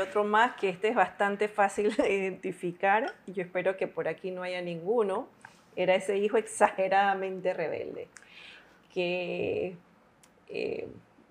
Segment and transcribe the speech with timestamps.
[0.00, 3.14] Otro más que este es bastante fácil de identificar.
[3.26, 5.28] Yo espero que por aquí no haya ninguno.
[5.76, 8.06] Era ese hijo exageradamente rebelde,
[8.92, 9.76] que
[10.48, 10.88] eh,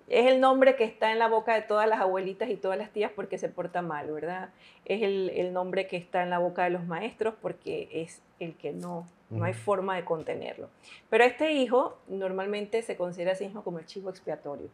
[0.08, 2.90] es el nombre que está en la boca de todas las abuelitas y todas las
[2.90, 4.50] tías porque se porta mal, ¿verdad?
[4.84, 8.72] Es el nombre que está en la boca de los maestros porque es el que
[8.74, 10.68] no, no hay forma de contenerlo.
[11.10, 14.68] Pero este hijo normalmente se considera a sí mismo como el chivo expiatorio,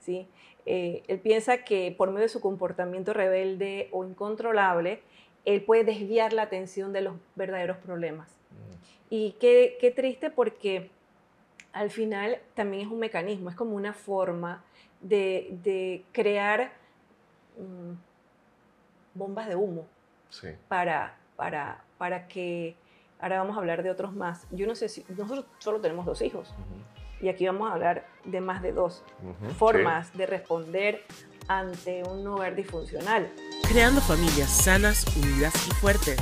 [0.00, 0.28] ¿sí?
[0.66, 5.00] Eh, él piensa que por medio de su comportamiento rebelde o incontrolable,
[5.44, 8.28] él puede desviar la atención de los verdaderos problemas.
[9.08, 10.90] Y qué, qué, triste porque
[11.72, 14.62] al final también es un mecanismo, es como una forma
[15.00, 16.72] de, de crear
[17.56, 17.96] um,
[19.14, 19.86] bombas de humo
[20.68, 22.76] para, para, para que,
[23.20, 24.46] ahora vamos a hablar de otros más.
[24.50, 26.54] Yo no sé si, nosotros solo tenemos dos hijos.
[27.20, 29.02] Y aquí vamos a hablar de más de dos
[29.58, 30.18] formas sí.
[30.18, 31.04] de responder
[31.48, 33.30] ante un hogar disfuncional.
[33.68, 36.20] Creando familias sanas, unidas y fuertes.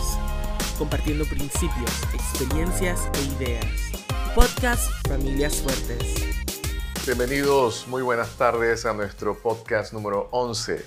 [0.76, 3.66] Compartiendo principios, experiencias e ideas.
[4.34, 6.14] Podcast Familias Fuertes.
[7.06, 10.84] Bienvenidos, muy buenas tardes a nuestro podcast número 11.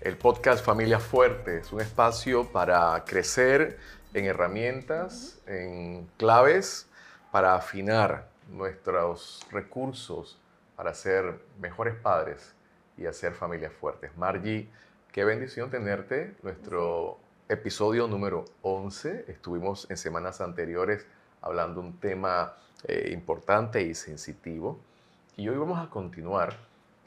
[0.00, 3.78] El podcast Familias Fuertes, un espacio para crecer
[4.16, 6.88] en herramientas, en claves,
[7.30, 10.40] para afinar nuestros recursos
[10.74, 12.54] para ser mejores padres
[12.96, 14.16] y hacer familias fuertes.
[14.16, 14.70] Margie,
[15.12, 16.34] qué bendición tenerte.
[16.42, 19.26] Nuestro episodio número 11.
[19.28, 21.06] Estuvimos en semanas anteriores
[21.42, 24.80] hablando un tema eh, importante y sensitivo.
[25.36, 26.56] Y hoy vamos a continuar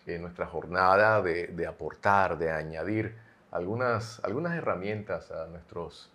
[0.05, 3.15] en nuestra jornada de, de aportar, de añadir
[3.49, 6.11] algunas, algunas herramientas a nuestros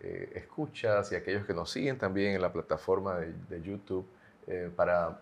[0.00, 4.06] eh, escuchas y aquellos que nos siguen también en la plataforma de, de YouTube
[4.46, 5.20] eh, para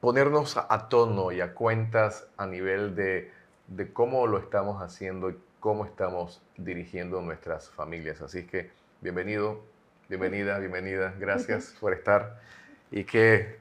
[0.00, 3.30] ponernos a, tono y a cuentas a nivel de,
[3.68, 8.20] de, cómo lo estamos haciendo y cómo estamos dirigiendo nuestras familias.
[8.22, 8.70] Así que
[9.00, 9.62] bienvenido,
[10.08, 11.14] bienvenida, bienvenida.
[11.18, 12.40] Gracias por estar
[12.90, 13.58] y qué,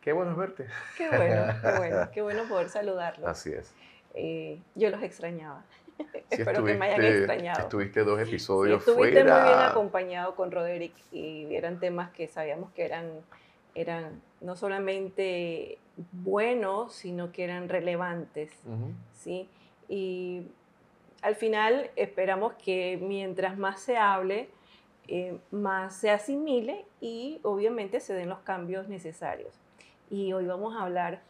[0.00, 0.66] qué bueno verte.
[0.96, 3.28] Qué bueno, qué bueno, qué bueno poder saludarlos.
[3.28, 3.72] Así es.
[4.14, 5.64] Eh, yo los extrañaba.
[6.32, 7.60] Sí, Espero que me hayan extrañado.
[7.60, 9.38] Estuviste dos episodios sí, estuviste fuera.
[9.38, 13.20] muy bien acompañado con Roderick y eran temas que sabíamos que eran
[13.74, 15.78] eran no solamente
[16.12, 18.50] buenos, sino que eran relevantes.
[18.64, 18.94] Uh -huh.
[19.12, 19.48] ¿sí?
[19.88, 20.46] Y
[21.22, 24.48] al final esperamos que mientras más se hable,
[25.08, 29.54] eh, más se asimile y obviamente se den los cambios necesarios.
[30.10, 31.22] Y hoy vamos a hablar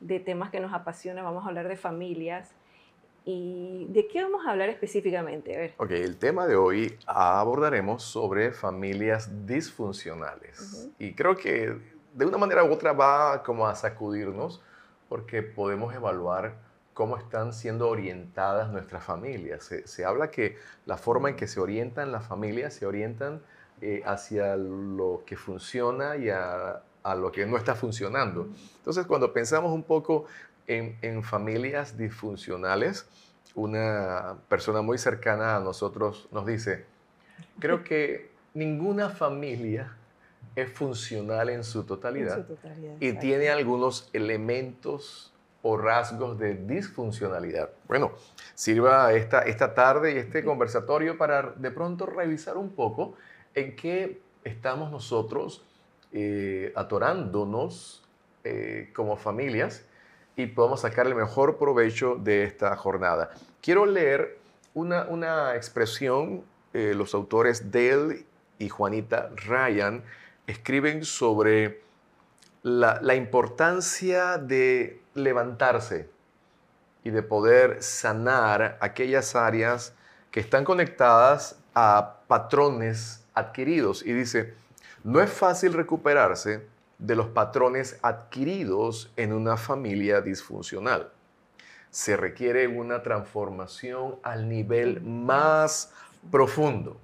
[0.00, 2.54] de temas que nos apasionan, vamos a hablar de familias.
[3.24, 5.54] ¿Y de qué vamos a hablar específicamente?
[5.54, 5.74] A ver.
[5.76, 10.58] Ok, el tema de hoy abordaremos sobre familias disfuncionales.
[10.60, 10.92] Uh -huh.
[10.98, 11.76] Y creo que
[12.14, 14.60] de una manera u otra va como a sacudirnos
[15.08, 16.54] porque podemos evaluar
[16.94, 19.64] cómo están siendo orientadas nuestras familias.
[19.64, 23.40] Se, se habla que la forma en que se orientan las familias se orientan
[23.80, 28.48] eh, hacia lo que funciona y a, a, lo que no está funcionando.
[28.76, 30.26] Entonces, cuando pensamos un poco
[30.78, 33.06] en, en familias disfuncionales,
[33.54, 36.86] una persona muy cercana a nosotros nos dice,
[37.58, 39.96] creo que ninguna familia
[40.56, 45.32] es funcional en su totalidad, en su totalidad y tiene algunos elementos
[45.62, 47.70] o rasgos de disfuncionalidad.
[47.86, 48.12] Bueno,
[48.54, 53.14] sirva esta, esta tarde y este conversatorio para de pronto revisar un poco
[53.54, 55.64] en qué estamos nosotros
[56.10, 58.02] eh, atorándonos
[58.44, 59.86] eh, como familias
[60.36, 63.30] y podemos sacar el mejor provecho de esta jornada.
[63.60, 64.38] Quiero leer
[64.74, 68.24] una, una expresión, eh, los autores Dale
[68.58, 70.02] y Juanita Ryan
[70.46, 71.82] escriben sobre
[72.62, 76.08] la, la, importancia de levantarse
[77.04, 79.94] y de poder sanar aquellas áreas
[80.30, 84.04] que están conectadas a patrones adquiridos.
[84.04, 84.54] Y dice,
[85.04, 86.71] no es fácil recuperarse
[87.02, 91.10] de los patrones adquiridos en una familia disfuncional.
[91.90, 95.92] Se requiere una transformación al nivel más
[96.30, 96.96] profundo.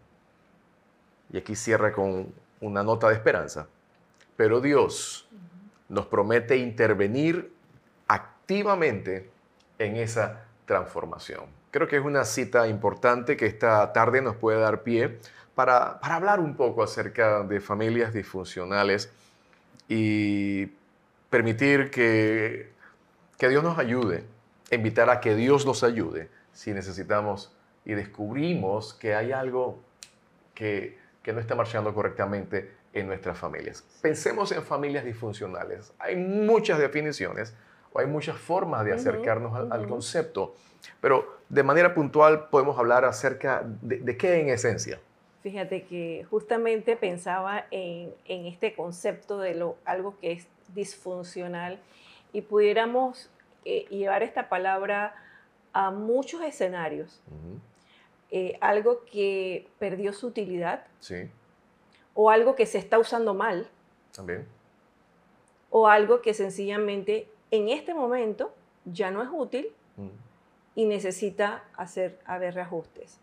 [1.32, 3.66] Y aquí cierra con una nota de esperanza.
[4.36, 5.28] Pero Dios
[5.88, 7.52] nos promete intervenir
[8.06, 9.30] activamente
[9.80, 11.46] en esa transformación.
[11.72, 15.18] Creo que es una cita importante que esta tarde nos puede dar pie
[15.56, 19.12] para, para hablar un poco acerca de familias disfuncionales
[19.88, 20.66] y
[21.30, 22.70] permitir que,
[23.38, 24.24] que Dios nos ayude,
[24.70, 27.52] invitar a que Dios nos ayude si necesitamos
[27.84, 29.80] y descubrimos que hay algo
[30.54, 33.84] que, que no está marchando correctamente en nuestras familias.
[34.02, 35.92] Pensemos en familias disfuncionales.
[35.98, 37.54] Hay muchas definiciones.
[37.92, 40.54] o hay muchas formas de acercarnos al, concepto,
[41.00, 45.00] pero de manera puntual podemos hablar acerca de, de qué en esencia.
[45.42, 51.78] Fíjate que justamente pensaba en, en este concepto de lo, algo que es disfuncional
[52.32, 53.30] y pudiéramos
[53.64, 55.14] eh, llevar esta palabra
[55.72, 57.20] a muchos escenarios.
[58.30, 61.30] Eh, algo que perdió su utilidad Sí,
[62.14, 63.68] o algo que se está usando mal
[64.14, 64.46] también.
[65.70, 68.52] o algo que sencillamente en este momento
[68.84, 70.10] ya no es útil Ujú,
[70.74, 73.18] y necesita hacer haber reajustes.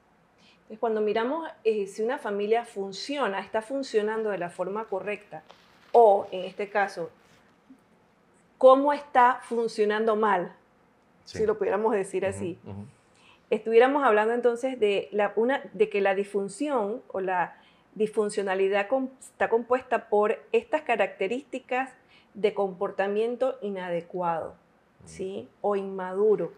[0.65, 5.43] Entonces, cuando miramos eh, si una familia funciona, está funcionando de la forma correcta,
[5.91, 7.09] o en este caso,
[8.57, 10.53] cómo está funcionando mal,
[11.25, 11.37] sí.
[11.39, 12.57] si lo pudiéramos decir así,
[13.49, 17.57] estuviéramos hablando entonces de, la, una, de que la disfunción o la
[17.93, 21.91] disfuncionalidad com- está compuesta por estas características
[22.33, 24.55] de comportamiento inadecuado
[25.05, 25.47] ¿sí?
[25.61, 26.51] o inmaduro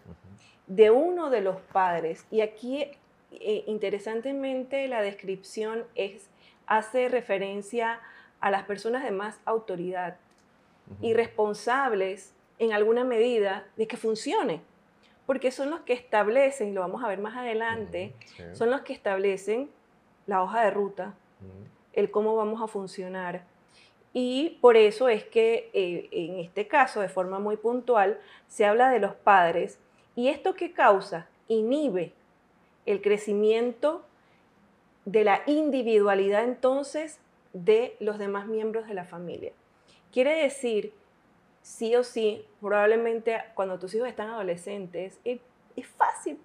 [0.65, 2.25] de uno de los padres.
[2.31, 2.87] Y aquí,
[3.31, 6.29] eh, interesantemente, la descripción es,
[6.65, 7.99] hace referencia
[8.39, 10.17] a las personas de más autoridad
[11.01, 14.61] y responsables en alguna medida de que funcione,
[15.25, 18.93] porque son los que establecen, lo vamos a ver más adelante, sí, son los que
[18.93, 19.69] establecen
[20.27, 21.13] la hoja de ruta,
[21.93, 23.43] el cómo vamos a funcionar.
[24.13, 28.89] Y por eso es que eh, en este caso, de forma muy puntual, se habla
[28.89, 29.79] de los padres.
[30.15, 31.27] ¿Y esto qué causa?
[31.47, 32.13] Inhibe
[32.87, 34.03] el crecimiento
[35.05, 37.19] de la individualidad entonces
[37.53, 39.51] de los demás miembros de la familia.
[40.11, 40.93] Quiere decir,
[41.61, 45.39] sí o sí, probablemente cuando tus hijos están adolescentes, es,
[45.75, 46.37] es fácil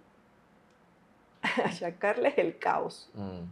[1.64, 3.42] achacarles el caos, Mm,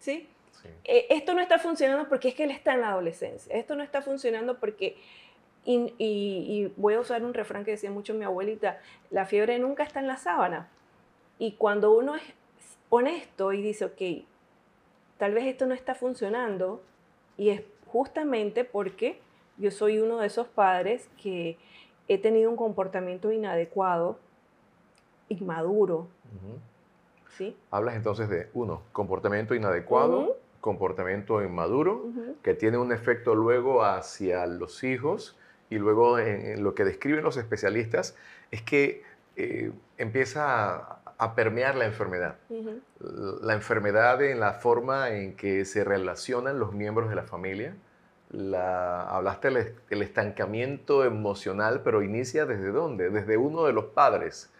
[0.00, 0.28] ¿sí?
[0.62, 0.68] sí.
[0.84, 3.54] eh, esto no está funcionando porque es que él está en la adolescencia.
[3.54, 4.96] Esto no está funcionando porque,
[5.64, 8.80] y, y- y voy a usar un refrán que decía mucho mi abuelita,
[9.10, 10.68] la fiebre nunca está en la sábana.
[11.38, 12.22] Y cuando uno es
[12.90, 14.26] honesto y dice, ok,
[15.18, 16.82] tal vez esto no está funcionando,
[17.36, 19.20] y es justamente porque
[19.56, 21.56] yo soy uno de esos padres que
[22.08, 24.18] he tenido un comportamiento inadecuado,
[25.28, 26.08] inmaduro.
[27.36, 27.56] ¿sí?
[27.70, 32.06] Hablas entonces de, uno, comportamiento inadecuado, comportamiento inmaduro,
[32.42, 35.36] que tiene un efecto luego hacia los hijos
[35.70, 38.16] y luego en, en lo que describen los especialistas
[38.50, 39.02] es que
[39.36, 42.36] eh, empieza a, a permear la enfermedad.
[43.42, 47.76] La enfermedad en la forma en que se relacionan los miembros de la familia.
[48.30, 53.10] La, hablaste del el estancamiento emocional, pero inicia desde dónde?
[53.10, 54.50] Desde uno de los padres.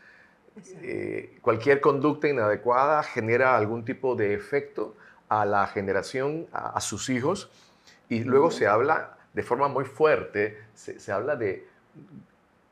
[0.82, 4.96] Eh, cualquier conducta inadecuada genera algún tipo de efecto
[5.28, 7.50] a la generación, a, a sus hijos,
[8.08, 11.68] y luego se habla de forma muy fuerte, se, se habla de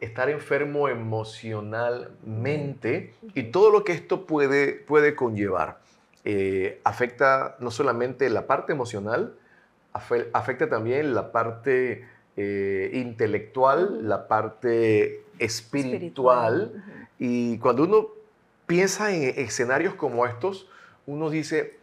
[0.01, 5.79] estar enfermo emocionalmente y todo lo que esto puede, puede conllevar.
[6.25, 9.35] Eh, afecta no solamente la parte emocional,
[9.95, 12.07] afe- afecta también la parte
[12.37, 16.73] eh, intelectual, la parte espiritual.
[16.75, 16.83] Ujú.
[17.19, 18.09] Y cuando uno
[18.67, 20.69] piensa en escenarios como estos,
[21.07, 21.79] uno dice,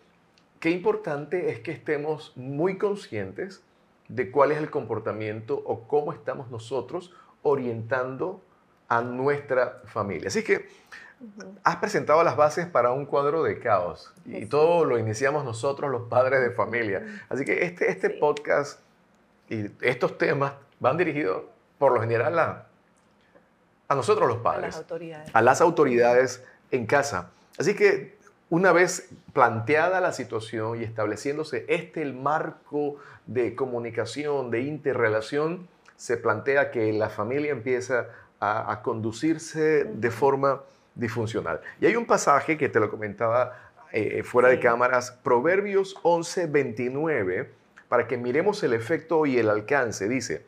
[0.60, 3.63] qué importante es que estemos muy conscientes
[4.10, 7.12] de cuál es el comportamiento o cómo estamos nosotros
[7.44, 8.42] orientando
[8.90, 10.28] a nuestra familia.
[10.28, 10.68] Así que
[11.63, 14.45] has presentado las bases para un cuadro de caos y Sí.
[14.48, 17.06] todo lo iniciamos nosotros los padres de familia.
[17.29, 18.17] Así que este, este Sí.
[18.20, 18.79] podcast
[19.50, 21.44] y estos temas van dirigidos
[21.77, 22.67] por lo general a,
[23.88, 25.29] a nosotros los A padres las autoridades.
[25.34, 27.29] a las autoridades en casa.
[27.58, 28.17] Así que
[28.50, 36.17] una vez planteada la situación y estableciéndose este el marco de comunicación, de interrelación, se
[36.17, 38.07] plantea que la familia empieza
[38.39, 40.62] a, a conducirse de forma
[40.95, 41.62] disfuncional.
[41.79, 47.51] Y hay un pasaje que te lo comentaba eh, fuera de cámaras, Proverbios 11, 29,
[47.88, 50.07] para que miremos el efecto y el alcance.
[50.07, 50.43] Dice,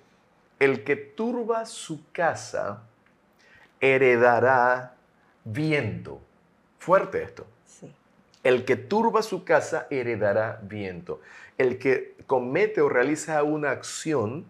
[0.59, 2.81] el que turba su casa
[3.79, 4.95] heredará
[5.43, 6.19] viento.
[6.79, 7.45] Fuerte esto.
[7.65, 7.93] Sí.
[8.43, 11.21] El que turba su casa heredará viento.
[11.59, 14.45] El que comete o realiza una acción,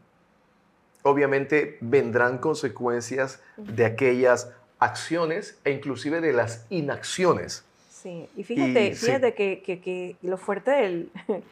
[1.05, 7.63] obviamente vendrán consecuencias de aquellas acciones e inclusive de las inacciones.
[7.89, 9.05] Sí, y fíjate, Y sí.
[9.05, 11.11] fíjate que, que- que lo fuerte del,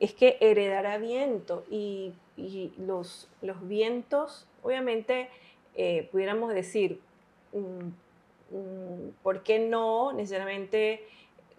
[0.00, 5.28] es que heredará viento y, y los, los vientos, obviamente,
[5.76, 7.00] eh, pudiéramos decir,
[7.52, 11.06] mm, mm, ¿por qué no necesariamente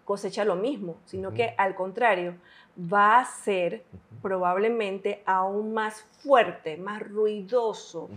[0.04, 2.34] cosecha lo mismo, sino que al contrario,
[2.76, 3.84] va a ser
[4.22, 8.08] probablemente aún más fuerte, más ruidoso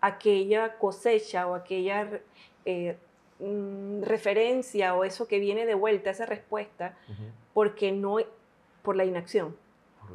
[0.00, 2.08] aquella cosecha o aquella
[2.64, 2.96] eh,
[3.40, 6.96] mm, referencia o eso que viene de vuelta, esa respuesta,
[7.52, 8.18] porque no,
[8.82, 9.56] por la inacción.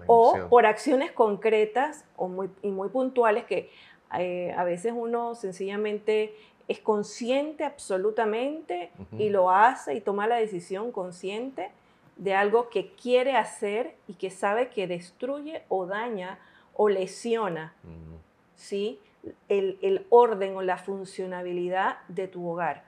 [0.08, 3.70] o por acciones concretas o muy, y muy puntuales que
[4.17, 6.34] eh, a veces uno sencillamente
[6.70, 11.72] es consciente absolutamente y lo hace y toma la decisión consciente
[12.22, 16.38] de algo que quiere hacer y que sabe que destruye o daña
[16.75, 17.74] o lesiona
[18.56, 19.00] ¿sí?
[19.50, 22.84] el, orden o la funcionabilidad de tu hogar.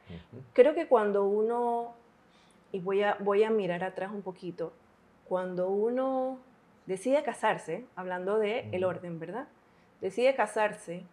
[0.53, 1.95] Creo que cuando uno,
[2.71, 4.71] y voy a, voy a mirar atrás un poquito,
[5.27, 6.37] cuando uno
[6.85, 9.47] decide casarse, hablando de el orden, ¿verdad?
[9.99, 11.05] Decide casarse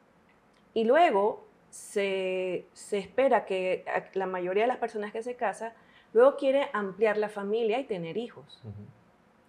[0.75, 5.73] y luego se, espera que la mayoría de las personas que se casan
[6.13, 8.61] luego quiere ampliar la familia y tener hijos.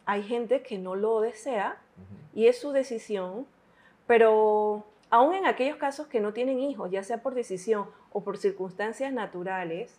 [0.06, 1.78] Hay gente que no lo desea
[2.34, 3.46] y es su decisión,
[4.08, 8.38] pero aún en aquellos casos que no tienen hijos, ya sea por decisión o por
[8.38, 9.98] circunstancias naturales,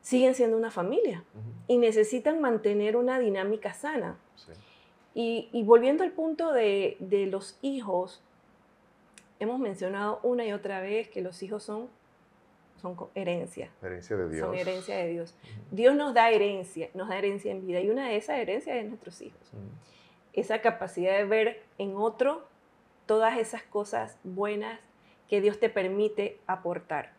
[0.00, 1.24] siguen siendo una familia
[1.66, 4.18] y necesitan mantener una dinámica sana.
[5.16, 8.20] Y, volviendo al punto de, de los hijos,
[9.38, 11.88] hemos mencionado una y otra vez que los hijos son,
[12.84, 13.70] son herencia.
[13.82, 14.46] Herencia de Dios.
[14.46, 15.34] Son herencia de Dios.
[15.70, 18.86] Dios nos da herencia, nos da herencia en vida y una de esas herencias es
[18.86, 19.40] nuestros hijos.
[20.34, 22.44] Esa capacidad de ver en otro
[23.06, 24.80] todas esas cosas buenas
[25.30, 27.12] que Dios te permite aportar.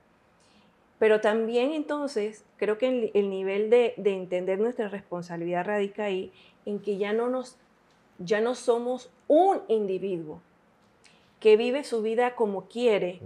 [0.99, 6.31] Pero también entonces creo que el, nivel de, de, entender nuestra responsabilidad radica ahí
[6.65, 7.57] en que ya no nos
[8.17, 10.39] ya no somos un individuo,
[11.41, 13.19] que vive su vida como quiere,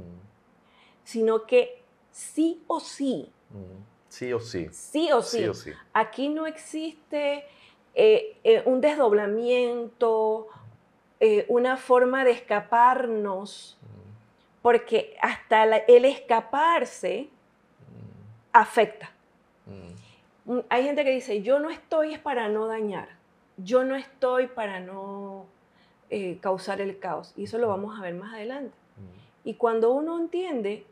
[1.03, 1.78] sino que
[2.11, 3.31] sí o sí.
[3.49, 3.83] Mm.
[4.09, 4.67] Sí o sí.
[4.71, 5.45] Sí o sí.
[5.93, 7.45] Aquí no existe
[7.93, 10.47] eh, eh, un desdoblamiento,
[11.19, 14.61] eh, una forma de escaparnos, mm.
[14.61, 17.29] porque hasta el escaparse
[18.51, 19.11] afecta.
[20.69, 23.09] Hay gente que dice, yo no estoy es para no dañar,
[23.57, 25.45] yo no estoy para no
[26.09, 27.33] eh, causar el caos.
[27.37, 28.73] Y eso lo vamos a ver más adelante.
[29.43, 30.85] Y cuando uno entiende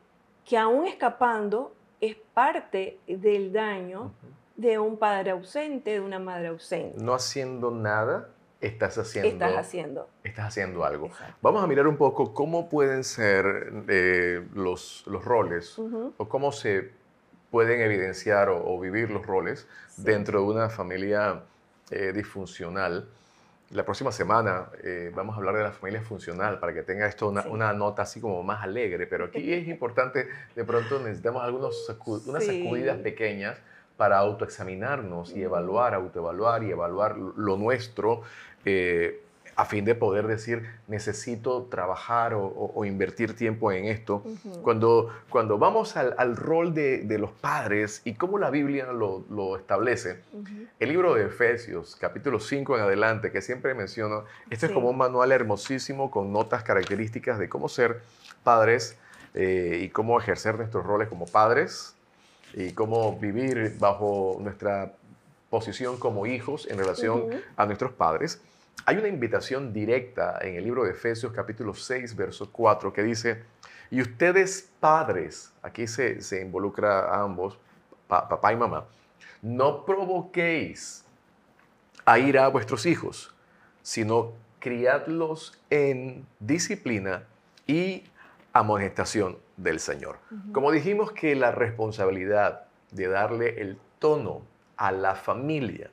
[0.48, 4.12] que aún escapando es parte del daño
[4.56, 6.96] de un padre ausente, de una madre ausente.
[6.98, 9.28] No haciendo nada, estás haciendo.
[9.28, 10.08] Estás haciendo.
[10.24, 11.10] Estás haciendo algo.
[11.42, 16.92] Vamos a mirar un poco cómo pueden ser eh, los, los, roles o cómo se
[17.50, 21.42] pueden evidenciar o, vivir los roles dentro de una familia
[21.90, 23.06] eh, disfuncional.
[23.70, 27.28] La próxima semana eh, vamos a hablar de la familia funcional para que tenga esto
[27.28, 31.86] una, nota así como más alegre, pero aquí es importante, de pronto necesitamos algunos
[32.26, 33.58] unas sacudidas pequeñas
[33.98, 38.22] para autoexaminarnos y evaluar, autoevaluar y evaluar lo nuestro.
[38.64, 39.22] Eh,
[39.58, 44.22] a fin de poder decir, necesito trabajar o, invertir tiempo en esto.
[44.62, 50.20] cuando, cuando vamos al, rol de, los padres y cómo la Biblia lo, establece,
[50.78, 54.96] el libro de Efesios, capítulo 5 en adelante, que siempre menciono, este es como un
[54.96, 58.00] manual hermosísimo con notas características de cómo ser
[58.44, 58.96] padres
[59.34, 61.96] eh, y cómo ejercer nuestros roles como padres
[62.54, 64.92] y cómo vivir bajo nuestra
[65.50, 67.24] posición como hijos en relación
[67.56, 68.40] a nuestros padres.
[68.84, 73.42] Hay una invitación directa en el libro de Efesios capítulo 6, verso 4, que dice,
[73.90, 77.58] y ustedes padres, aquí se, involucra a ambos,
[78.06, 78.86] papá y mamá,
[79.42, 81.04] no provoquéis
[82.04, 83.34] a ir a vuestros hijos,
[83.82, 87.24] sino criadlos en disciplina
[87.66, 88.04] y
[88.52, 90.18] amonestación del Señor.
[90.52, 94.42] Como dijimos que la responsabilidad de darle el tono
[94.76, 95.90] a la familia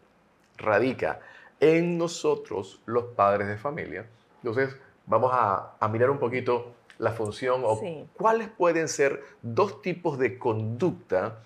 [0.57, 1.19] radica
[1.59, 4.05] en nosotros, los padres de familia.
[4.43, 7.79] Entonces, vamos a, mirar un poquito la función o
[8.15, 11.39] cuáles pueden ser dos tipos de conducta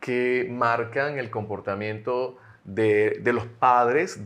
[0.00, 4.20] que marcan el comportamiento de, los padres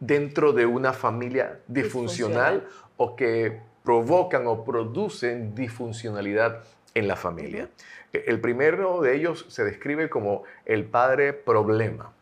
[0.00, 2.66] dentro de una familia disfuncional,
[2.96, 6.62] o que provocan o producen disfuncionalidad
[6.94, 7.68] en la familia.
[8.12, 12.12] El primero de ellos se describe como el padre problema.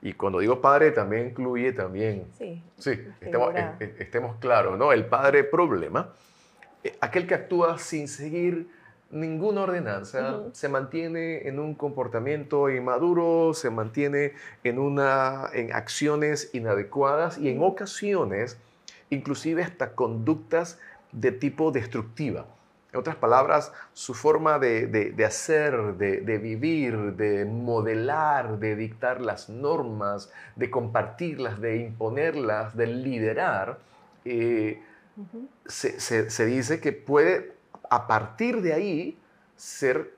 [0.00, 3.54] Y cuando digo padre también incluye también, sí, sí estemos,
[3.98, 4.92] estemos, claros, ¿no?
[4.92, 6.12] El padre problema,
[6.84, 8.68] eh, aquel que actúa sin seguir
[9.10, 17.38] ninguna ordenanza, se mantiene en un comportamiento inmaduro, se mantiene en, una, en acciones inadecuadas
[17.38, 18.58] y en ocasiones
[19.10, 20.78] inclusive hasta conductas
[21.12, 22.46] de tipo destructiva.
[22.90, 30.32] En otras palabras, su forma de, hacer, de, vivir, de modelar, de dictar las normas,
[30.56, 33.78] de compartirlas, de imponerlas, de liderar,
[34.24, 34.82] eh,
[35.66, 37.52] se, dice que puede
[37.90, 39.18] a partir de ahí
[39.56, 40.14] ser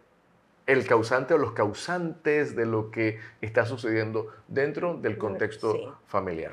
[0.67, 6.53] el causante o los causantes de lo que está sucediendo dentro del contexto familiar.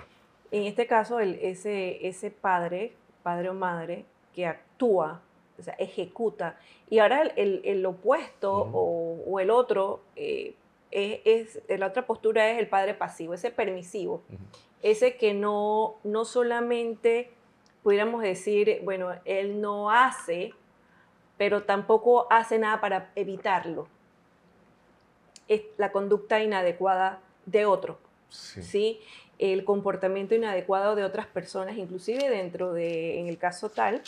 [0.50, 5.22] En este caso, el, ese, ese padre, padre o madre, que actúa
[5.60, 6.58] o sea, ejecuta.
[6.90, 10.56] Y ahora el, el, opuesto o, o, el otro, eh,
[10.92, 14.22] es, la otra postura es el padre pasivo, ese permisivo,
[14.82, 17.32] ese que no, no solamente
[17.84, 20.54] pudiéramos decir, bueno, él no hace,
[21.38, 23.88] pero tampoco hace nada para evitarlo.
[25.48, 27.98] Es la conducta inadecuada de otro,
[28.30, 29.00] sí.
[29.40, 34.02] El comportamiento inadecuado de otras personas, inclusive dentro de, en el caso tal,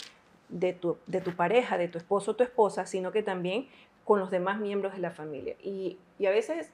[0.50, 3.66] de tu, de tu pareja, de tu esposo o tu esposa, sino que también
[4.04, 5.54] con los demás miembros de la familia.
[5.62, 6.70] Y, y a veces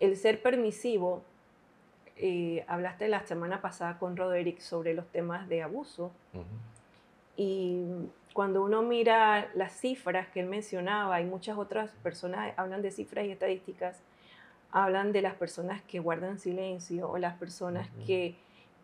[0.00, 1.22] el ser permisivo,
[2.16, 6.12] eh, hablaste la semana pasada con Roderick sobre los temas de abuso,
[7.36, 7.84] y
[8.32, 13.26] cuando uno mira las cifras que él mencionaba, y muchas otras personas hablan de cifras
[13.26, 14.00] y estadísticas,
[14.70, 18.36] hablan de las personas que guardan silencio o las personas que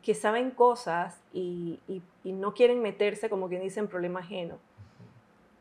[0.05, 1.81] que saben cosas y,
[2.25, 4.59] no quieren meterse, como quien dice, en problema ajeno.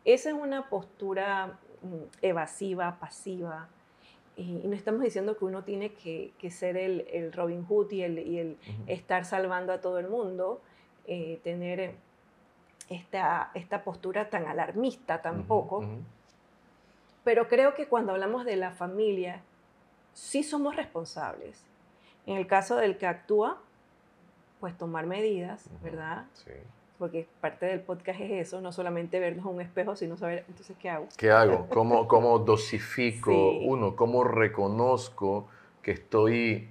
[0.04, 3.70] Esa es una postura mm, evasiva, pasiva.
[4.36, 8.58] Y, no estamos diciendo que uno tiene que, ser el, Robin Hood y el,
[8.88, 10.62] estar salvando a todo el mundo,
[11.08, 11.96] eh, tener
[12.90, 15.86] esta, esta postura tan alarmista tampoco.
[17.24, 19.42] Pero creo que cuando hablamos de la familia,
[20.12, 21.64] sí somos responsables.
[22.26, 23.62] En el caso del que actúa,
[24.64, 26.26] pues tomar medidas, ¿verdad?
[26.36, 26.54] Sí.
[26.98, 30.90] Porque parte del podcast es eso, no solamente vernos un espejo, sino saber, entonces, ¿qué
[30.90, 31.10] hago?
[31.18, 31.68] ¿Qué hago?
[31.68, 33.98] ¿Cómo, cómo dosifico uno?
[33.98, 35.50] ¿Cómo reconozco
[35.82, 36.70] que estoy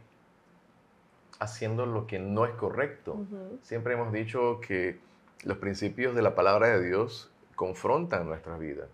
[1.38, 3.26] haciendo lo que no es correcto?
[3.60, 4.98] Siempre hemos dicho que
[5.44, 8.86] los principios de la palabra de Dios confrontan nuestra vida.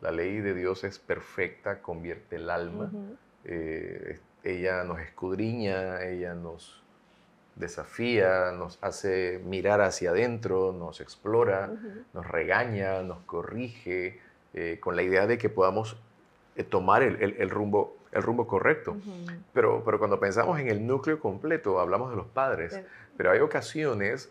[0.00, 2.88] La ley de Dios es perfecta, convierte el alma.
[3.44, 6.84] Eh, ella nos escudriña, ella nos
[7.58, 11.70] desafía, nos hace mirar hacia adentro, nos explora,
[12.14, 14.20] nos regaña, nos corrige,
[14.54, 15.96] eh, con la idea de que podamos
[16.56, 18.96] eh, tomar el, rumbo, el rumbo correcto.
[19.52, 22.80] pero, pero cuando pensamos en el núcleo completo, hablamos de los padres,
[23.16, 24.30] pero hay ocasiones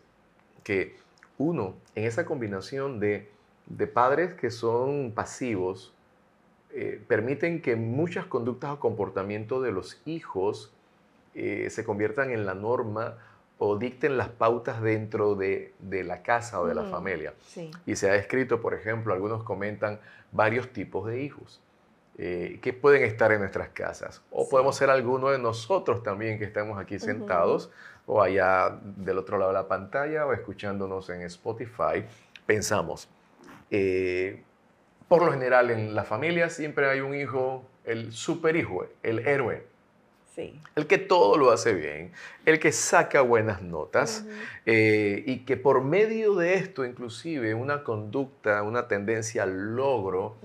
[0.64, 0.96] que
[1.38, 3.30] uno, en esa combinación de,
[3.94, 5.94] padres que son pasivos,
[6.72, 10.74] eh, permiten que muchas conductas o comportamientos de los hijos
[11.40, 13.16] eh, se conviertan en la norma
[13.60, 17.36] o dicten las pautas dentro de, la casa o de la familia.
[17.86, 20.00] Y se ha escrito, por ejemplo, algunos comentan
[20.32, 21.62] varios tipos de hijos
[22.18, 24.24] eh, que pueden estar en nuestras casas.
[24.32, 27.72] O podemos ser alguno de nosotros también que estamos aquí sentados
[28.08, 32.04] o allá del otro lado de la pantalla o escuchándonos en Spotify.
[32.48, 33.10] Pensamos,
[33.70, 34.42] eh,
[35.08, 39.77] por lo general en la familia siempre hay un hijo, el super hijo, el héroe
[40.76, 42.12] el que todo lo hace bien,
[42.46, 44.26] el que saca buenas notas
[44.66, 50.38] eh, y que por medio de esto, inclusive una conducta, una tendencia al logro,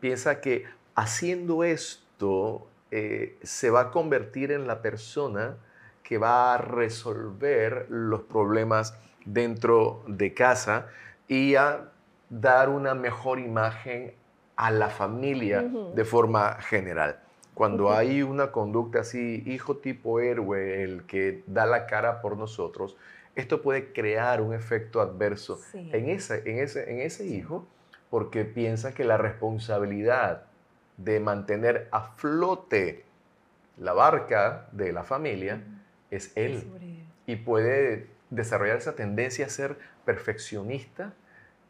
[0.00, 5.56] piensa que haciendo esto eh, se va a convertir en la persona
[6.02, 10.86] que va a resolver los problemas dentro de casa
[11.26, 11.90] y a
[12.28, 14.14] dar una mejor imagen
[14.56, 17.18] a la familia de forma general.
[17.54, 22.96] Cuando hay una conducta así, hijo tipo héroe, el que da la cara por nosotros,
[23.34, 27.66] esto puede crear un efecto adverso en, ese, en, ese, en ese hijo
[28.10, 30.44] porque piensa que la responsabilidad
[30.98, 33.04] de mantener a flote
[33.78, 35.62] la barca de la familia
[36.10, 36.62] es él.
[37.26, 41.14] Y puede desarrollar esa tendencia a ser perfeccionista.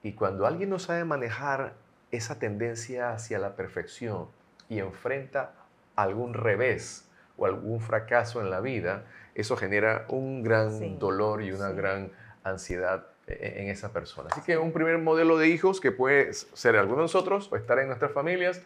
[0.02, 1.74] Y cuando alguien no sabe manejar
[2.10, 4.26] esa tendencia hacia la perfección
[4.68, 5.54] y enfrenta
[5.96, 11.70] algún revés o algún fracaso en la vida, eso genera un gran dolor y una
[11.70, 12.12] gran
[12.44, 14.28] ansiedad e, e, en esa persona.
[14.32, 17.78] Así que un primer modelo de hijos que puede ser alguno de nosotros o estar
[17.78, 18.62] en nuestras familias,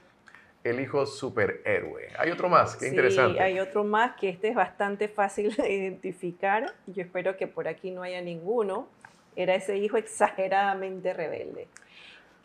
[0.65, 2.09] el hijo superhéroe.
[2.19, 3.41] Hay otro más, qué interesante.
[3.41, 6.75] hay otro más que este es bastante fácil de identificar.
[6.87, 8.89] Yo espero que por aquí no haya ninguno.
[9.37, 11.69] Era ese hijo exageradamente rebelde,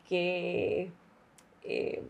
[0.07, 0.91] que
[1.63, 2.03] eh,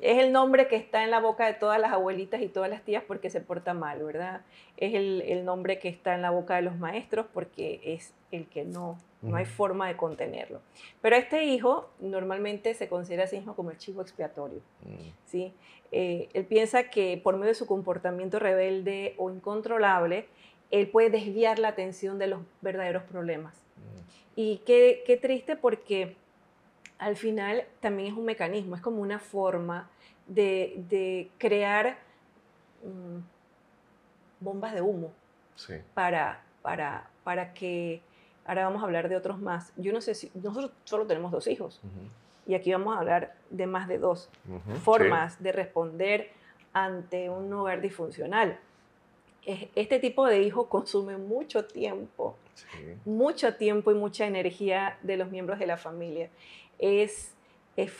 [0.00, 2.82] es el nombre que está en la boca de todas las abuelitas y todas las
[2.82, 4.42] tías porque se porta mal, ¿verdad?
[4.76, 8.46] Es el, el nombre que está en la boca de los maestros porque es el
[8.46, 10.60] que no, no hay forma de contenerlo.
[11.00, 15.10] Pero este hijo normalmente se considera a sí mismo como el chivo expiatorio, Mm.
[15.26, 15.52] ¿sí?
[15.90, 20.26] Eh, él piensa que por medio de su comportamiento rebelde o incontrolable,
[20.70, 23.54] él puede desviar la atención de los verdaderos problemas.
[23.76, 24.00] Mm.
[24.36, 26.14] Y qué, qué triste porque
[26.98, 29.88] al final también es un mecanismo, es como una forma
[30.26, 31.98] de, de crear
[32.84, 33.18] mm,
[34.40, 35.12] bombas de humo
[35.56, 35.74] Sí.
[35.94, 38.00] para, para, para que,
[38.46, 39.72] ahora vamos a hablar de otros más.
[39.76, 41.80] Yo no sé si, nosotros solo tenemos dos hijos
[42.46, 44.30] y aquí vamos a hablar de más de dos
[44.84, 46.30] formas de responder
[46.72, 48.58] ante un hogar disfuncional.
[49.44, 52.36] Es- Este tipo de hijo consume mucho tiempo.
[52.54, 52.66] Sí.
[53.04, 56.28] mucho tiempo y mucha energía de los miembros de la familia.
[56.78, 57.34] Es,
[57.76, 57.92] es,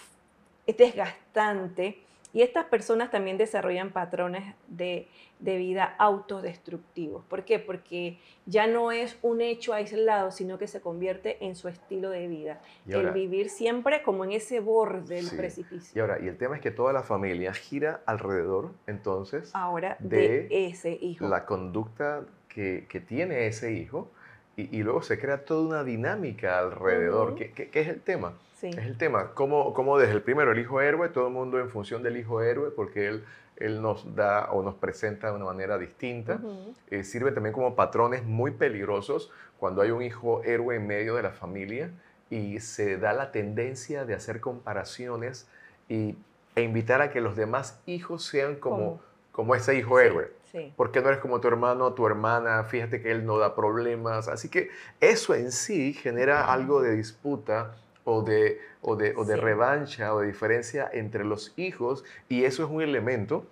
[0.66, 1.98] es desgastante
[2.32, 5.08] y estas personas también desarrollan patrones de,
[5.40, 5.94] de vida
[6.42, 7.24] autodestructivos.
[7.24, 7.58] ¿Por qué?
[7.58, 12.28] Porque ya no es un hecho aislado, sino que se convierte en su estilo de
[12.28, 12.60] vida.
[12.86, 15.34] Y ahora- el vivir siempre como en ese borde del Sí.
[15.34, 16.02] Y precipicio.
[16.02, 20.66] ahora, y el tema es que toda la familia gira alrededor, entonces, Ahora de, de
[20.66, 21.26] ese hijo.
[21.28, 24.10] la conducta que, que tiene ese hijo,
[24.58, 27.28] y, y luego se crea toda una dinámica alrededor.
[27.28, 27.36] Ujú.
[27.38, 28.32] ¿Qué, qué- qué es el tema?
[28.60, 28.68] Sí.
[28.68, 29.30] Es el tema.
[29.34, 32.42] ¿Cómo, cómo desde el primero, el hijo héroe, todo el mundo en función del hijo
[32.42, 33.24] héroe, porque él,
[33.56, 36.40] él nos da o nos presenta de una manera distinta.
[36.42, 36.74] Ujú.
[36.90, 41.22] Eh, sirve también como patrones muy peligrosos cuando hay un hijo héroe en medio de
[41.22, 41.90] la familia
[42.30, 45.48] y se da la tendencia de hacer comparaciones
[45.88, 46.16] y,
[46.56, 49.00] e invitar a que los demás hijos sean como, ¿Cómo?
[49.32, 50.30] como ese hijo héroe.
[50.52, 50.72] Sí.
[50.76, 52.64] ¿Por qué no eres como tu hermano o tu hermana?
[52.64, 54.28] Fíjate que él no da problemas.
[54.28, 59.34] Así que eso en sí genera algo de disputa o de, o de, o de
[59.34, 59.40] Sí.
[59.40, 63.44] revancha o de diferencia entre los hijos y eso es un elemento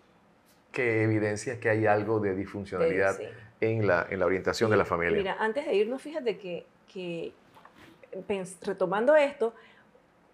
[0.73, 3.19] que evidencia que hay algo de disfuncionalidad
[3.61, 5.19] en, la, en la orientación de la familia.
[5.19, 7.33] Mira, antes de irnos, fíjate que, que
[8.27, 9.55] pens- retomando esto,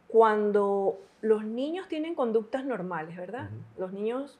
[0.08, 3.50] cuando los niños tienen conductas normales, ¿verdad?
[3.78, 4.38] Los niños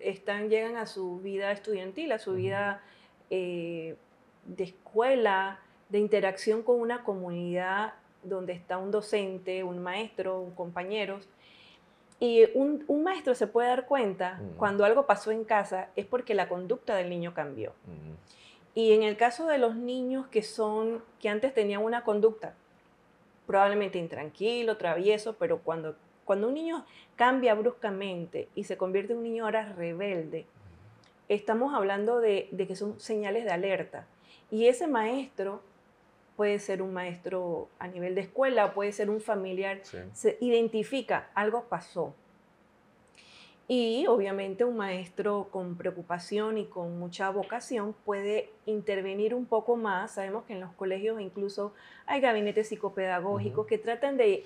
[0.00, 2.82] están, llegan a su vida estudiantil, a su vida
[3.30, 3.96] eh,
[4.44, 11.28] de escuela, de interacción con una comunidad donde está un docente, un maestro, un compañeros.
[12.18, 16.34] Y un, un maestro se puede dar cuenta cuando algo pasó en casa es porque
[16.34, 17.72] la conducta del niño cambió.
[18.74, 22.54] Y en el caso de los niños que son, que antes tenían una conducta
[23.46, 25.94] probablemente intranquilo, travieso, pero cuando,
[26.26, 26.84] cuando un niño
[27.14, 30.44] cambia bruscamente y se convierte en un niño ahora rebelde,
[31.30, 34.06] estamos hablando de, de que son señales de alerta.
[34.50, 35.62] Y ese maestro
[36.36, 39.98] puede ser un maestro a nivel de escuela, puede ser un familiar, Sí.
[40.12, 42.12] se identifica, algo pasó.
[43.68, 50.12] Y obviamente un maestro con preocupación y con mucha vocación puede intervenir un poco más.
[50.12, 51.72] Sabemos que en los colegios incluso
[52.06, 54.44] hay gabinetes psicopedagógicos que tratan de,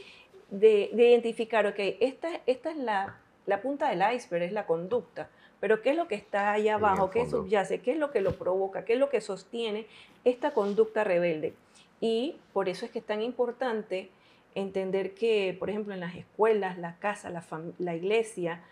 [0.51, 5.29] de- de identificar, ok, esta, esta es la, la punta del iceberg, es la conducta,
[5.61, 7.11] pero ¿qué es lo que está allá abajo?
[7.11, 7.81] ¿Qué subyace?
[7.81, 8.85] ¿Qué es lo que lo provoca?
[8.85, 9.87] ¿Qué es lo que sostiene
[10.25, 11.55] esta conducta rebelde?
[12.01, 14.11] Y por eso es que es tan importante
[14.55, 17.45] entender que, por ejemplo, en las escuelas, la casa, la,
[17.79, 18.63] la iglesia,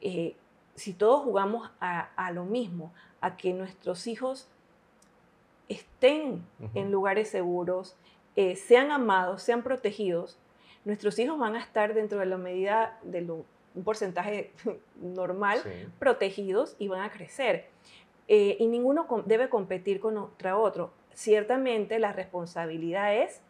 [0.00, 0.34] eh,
[0.74, 4.48] si todos jugamos a, a lo mismo, a que nuestros hijos
[5.68, 6.42] estén
[6.74, 7.94] en lugares seguros,
[8.36, 10.38] eh, sean amados, sean protegidos,
[10.84, 14.52] nuestros hijos van a estar dentro de la medida de lo- un porcentaje
[15.00, 15.70] normal Sí.
[15.98, 17.66] protegidos y van a crecer.
[18.28, 20.92] Eh, y ninguno debe competir con contra otro.
[21.14, 23.40] Ciertamente la responsabilidad es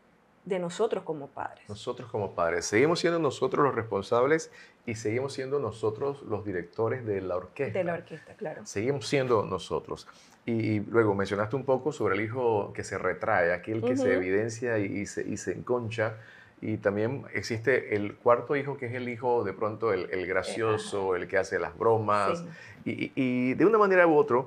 [0.45, 1.68] de nosotros como padres.
[1.68, 4.51] Nosotros como padres, seguimos siendo nosotros los responsables
[4.87, 7.79] y seguimos siendo nosotros los directores de la orquesta.
[7.79, 8.66] De la orquesta, claro.
[8.66, 10.09] Seguimos siendo nosotros.
[10.45, 14.79] Y, luego mencionaste un poco sobre el hijo que se retrae, aquel que se evidencia
[14.79, 16.16] y, y se, y se enconcha.
[16.62, 21.16] Y también existe el cuarto hijo, que es el hijo de pronto el, el gracioso,
[21.16, 22.38] el que hace las bromas.
[22.85, 23.12] Sí.
[23.16, 24.44] Y, de una manera u otra,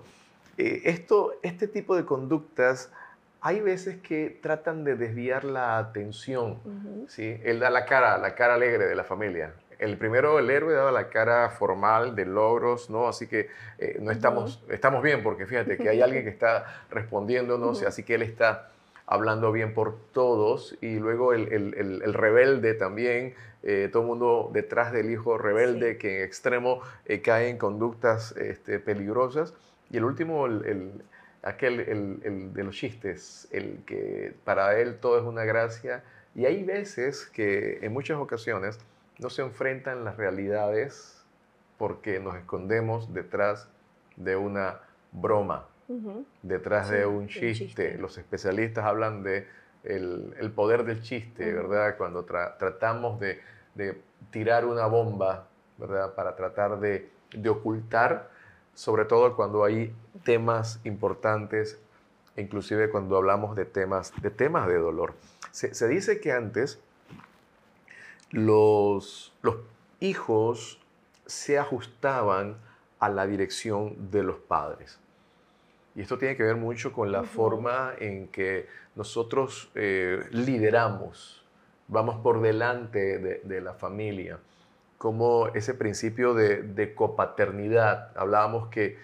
[0.57, 2.89] eh, esto, este tipo de conductas,
[3.41, 6.53] hay veces que tratan de desviar la atención.
[6.63, 7.05] Ujú.
[7.09, 7.37] ¿sí?
[7.43, 9.53] Él da la cara, la cara alegre de la familia.
[9.77, 13.09] El primero, el héroe, daba la cara formal de logros, ¿no?
[13.09, 17.79] Así que eh, no estamos, estamos bien, porque fíjate que hay alguien que está respondiéndonos,
[17.79, 17.87] Ujú.
[17.89, 18.69] así que él está
[19.07, 20.77] hablando bien por todos.
[20.81, 25.37] Y luego el, el- el- el rebelde también, eh, todo el mundo detrás del hijo
[25.37, 25.97] rebelde, Sí.
[25.99, 29.53] que en extremo eh, cae en conductas este, peligrosas.
[29.89, 31.03] Y el último, el, el-
[31.43, 36.03] aquel el, el de los chistes, el que para él todo es una gracia.
[36.33, 38.79] Y hay veces que en muchas ocasiones
[39.19, 41.23] no se enfrentan las realidades
[41.77, 43.69] porque nos escondemos detrás
[44.17, 44.79] de una
[45.11, 45.67] broma,
[46.41, 47.97] detrás de un chiste.
[47.97, 49.47] Los especialistas hablan de
[49.83, 51.97] el, poder del chiste, ¿verdad?
[51.97, 53.41] Cuando tratamos de,
[54.31, 56.13] tirar una bomba, ¿verdad?
[56.15, 57.09] Para tratar de,
[57.49, 58.29] ocultar,
[58.73, 59.93] sobre todo cuando hay
[60.23, 61.79] temas importantes,
[62.37, 65.13] inclusive cuando hablamos de temas de, temas de dolor.
[65.51, 66.79] Se, dice que antes
[68.31, 69.57] los, los
[69.99, 70.81] hijos
[71.25, 72.57] se ajustaban
[72.99, 74.99] a la dirección de los padres.
[75.95, 81.43] Y esto tiene que ver mucho con la forma en que nosotros eh, lideramos,
[81.87, 84.39] vamos por delante de, la familia,
[84.97, 88.11] como ese principio de, copaternidad.
[88.17, 88.97] Hablábamos que,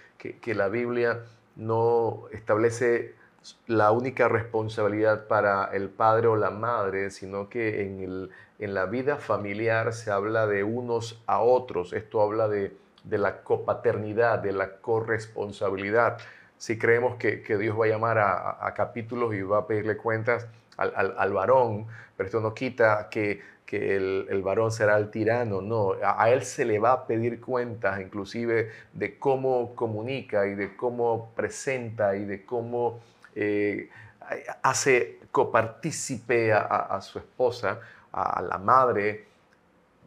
[0.46, 1.24] la Biblia
[1.56, 3.16] no establece
[3.68, 8.30] la única responsabilidad para el padre o la madre, sino que en,
[8.62, 11.94] en la vida familiar se habla de unos a otros.
[11.94, 12.78] Esto habla de,
[13.10, 16.20] la copaternidad, de la corresponsabilidad
[16.62, 20.46] si creemos que, Dios va a llamar a, capítulos y va a pedirle cuentas
[20.78, 26.44] al, varón, pero esto no quita que, el, varón será el tirano, no, a, él
[26.44, 32.26] se le va a pedir cuentas inclusive de cómo comunica y de cómo presenta y
[32.26, 33.00] de cómo
[33.34, 33.90] eh,
[34.62, 37.80] hace copartícipe a, su esposa,
[38.12, 39.26] a, la madre.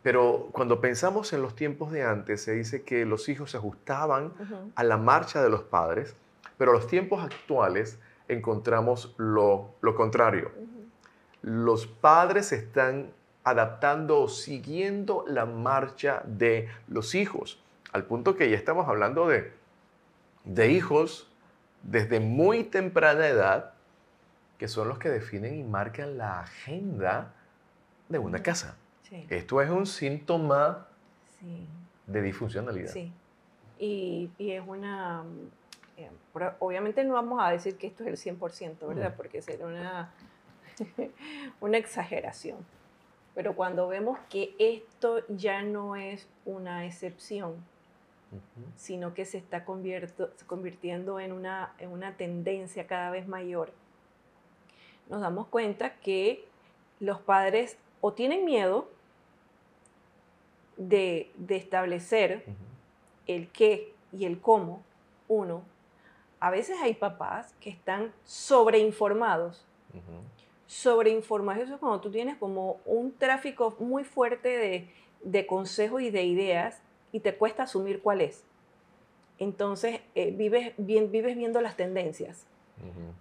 [0.05, 4.33] Pero cuando pensamos en los tiempos de antes, se dice que los hijos se ajustaban
[4.77, 6.15] a la marcha de los padres
[6.59, 10.51] pero en los tiempos actuales encontramos lo, contrario.
[11.43, 13.11] Los padres están
[13.43, 17.63] adaptando o siguiendo la marcha de los hijos,
[17.93, 19.53] al punto que ya estamos hablando de,
[20.45, 21.31] de hijos
[21.83, 23.75] desde muy temprana edad,
[24.59, 27.35] que son los que definen y marcan la agenda
[28.09, 28.77] de una casa.
[29.29, 30.89] Esto es un síntoma
[32.07, 32.91] de disfuncionalidad.
[32.91, 33.13] Sí.
[33.79, 35.23] y, es una
[35.97, 36.11] eh,
[36.59, 39.13] obviamente no vamos a decir que esto es el 100%, ¿verdad?
[39.13, 39.17] Mm.
[39.17, 40.13] Porque sería una,
[41.61, 42.59] una exageración.
[43.35, 47.57] Pero cuando vemos que esto ya no es una excepción,
[48.77, 53.73] sino que se está convirtiendo en una, en una tendencia cada vez mayor,
[55.09, 56.45] nos damos cuenta que
[57.01, 58.89] los padres o tienen miedo
[60.77, 62.45] de, de establecer
[63.27, 64.83] el qué y el cómo,
[65.29, 65.63] uno,
[66.45, 69.65] a veces hay papás que están sobreinformados.
[70.67, 74.91] Sobreinformados, eso es cuando tú tienes como un tráfico muy fuerte
[75.23, 78.45] de, consejos y de ideas y te cuesta asumir cuál es.
[79.39, 82.47] Entonces eh, vives, bien, vives viendo las tendencias.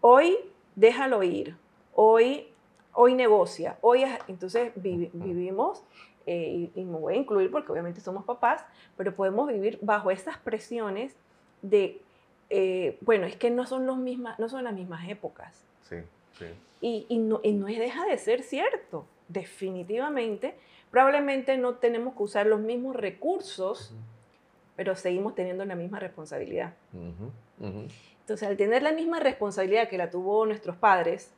[0.01, 0.35] Hoy
[0.75, 1.55] déjalo ir,
[1.95, 2.49] hoy,
[2.91, 5.81] hoy negocia, hoy entonces vivimos,
[6.25, 8.65] eh, y, y, me voy a incluir porque obviamente somos papás,
[8.97, 11.15] pero podemos vivir bajo esas presiones
[11.61, 12.01] de
[12.55, 15.65] eh, bueno, es que no son, los mismas, no son las mismas épocas.
[15.89, 15.95] Sí,
[16.37, 16.45] sí.
[16.81, 20.53] Y, y, no, y no deja de ser cierto, definitivamente.
[20.91, 23.95] Probablemente no tenemos que usar los mismos recursos,
[24.75, 26.75] pero seguimos teniendo la misma responsabilidad.
[27.59, 31.31] Entonces, al tener la misma responsabilidad que la tuvo nuestros padres,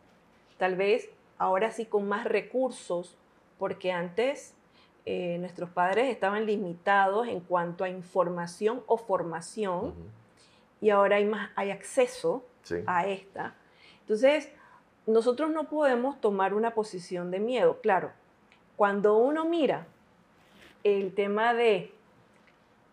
[0.58, 3.16] tal vez ahora sí con más recursos,
[3.58, 4.54] porque antes
[5.06, 9.94] eh, nuestros padres estaban limitados en cuanto a información o formación
[10.86, 12.46] y ahora hay, más, hay acceso
[12.86, 13.56] a esta.
[14.02, 14.52] Entonces,
[15.08, 17.82] nosotros no podemos tomar una posición de miedo.
[17.82, 18.12] Claro,
[18.76, 19.88] cuando uno mira
[20.84, 21.92] el tema de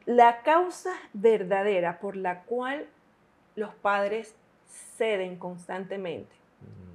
[0.07, 2.87] la causa verdadera por la cual
[3.57, 4.37] los padres
[4.97, 6.35] ceden constantemente,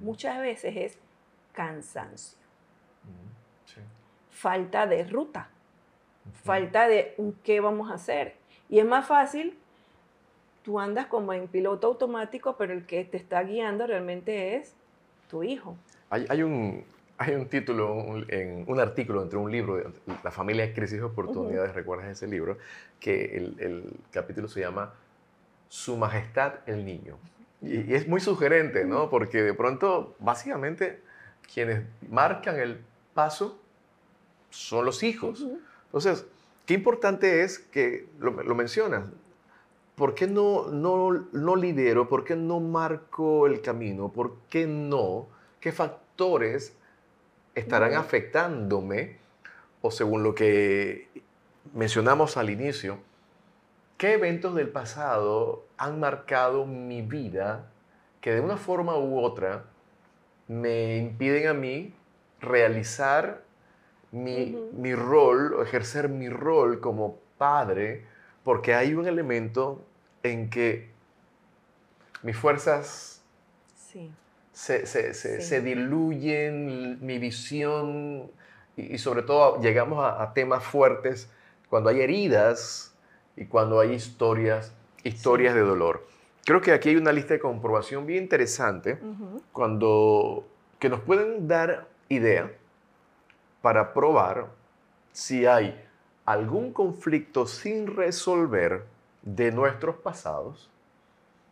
[0.00, 0.98] muchas veces es
[1.52, 2.40] cansancio,
[4.32, 5.48] falta de ruta,
[6.42, 8.34] falta de qué vamos a hacer.
[8.68, 9.56] Y es más fácil
[10.68, 14.74] tú andas como en piloto automático, pero el que te está guiando realmente es
[15.30, 15.78] tu hijo.
[16.10, 16.84] Hay, un,
[17.16, 19.82] hay un título, en, un artículo entre un libro,
[20.22, 22.58] La familia Crisis y Oportunidades, ¿recuerdas ese libro?
[23.00, 24.92] Que el, capítulo se llama
[25.70, 27.16] Su Majestad el Niño.
[27.62, 29.08] Y, es muy sugerente, ¿no?
[29.08, 31.00] Porque de pronto, básicamente,
[31.50, 32.78] quienes marcan el
[33.14, 33.58] paso
[34.50, 35.46] son los hijos.
[35.86, 36.26] Entonces,
[36.66, 39.06] qué importante es que, lo, lo mencionas,
[39.98, 42.08] ¿por qué no, no, lidero?
[42.08, 44.10] ¿Por qué no marco el camino?
[44.10, 45.26] ¿Por qué no?
[45.60, 46.74] ¿Qué factores
[47.54, 49.18] estarán afectándome?
[49.82, 51.08] O según lo que
[51.74, 52.98] mencionamos al inicio,
[53.98, 57.70] ¿qué eventos del pasado han marcado mi vida
[58.20, 59.64] que de una forma u otra
[60.46, 61.92] me impiden a mí
[62.40, 63.42] realizar
[64.12, 68.06] mi, mi rol o ejercer mi rol como padre,
[68.44, 69.84] porque hay un elemento
[70.22, 70.90] en que
[72.22, 73.22] mis fuerzas
[73.76, 74.10] Sí.
[74.52, 75.46] se, se- se- Sí.
[75.48, 78.30] se diluyen, mi visión,
[78.76, 81.30] y, y sobre todo llegamos a, a temas fuertes
[81.70, 82.94] cuando hay heridas
[83.36, 84.72] y cuando hay historias,
[85.04, 86.06] historias de dolor.
[86.44, 88.98] Creo que aquí hay una lista de comprobación bien interesante
[89.52, 90.46] cuando
[90.78, 92.50] que nos pueden dar idea
[93.60, 94.46] para probar
[95.12, 95.78] si hay
[96.24, 98.84] algún conflicto sin resolver
[99.34, 100.70] de nuestros pasados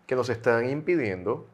[0.07, 1.47] que nos están impidiendo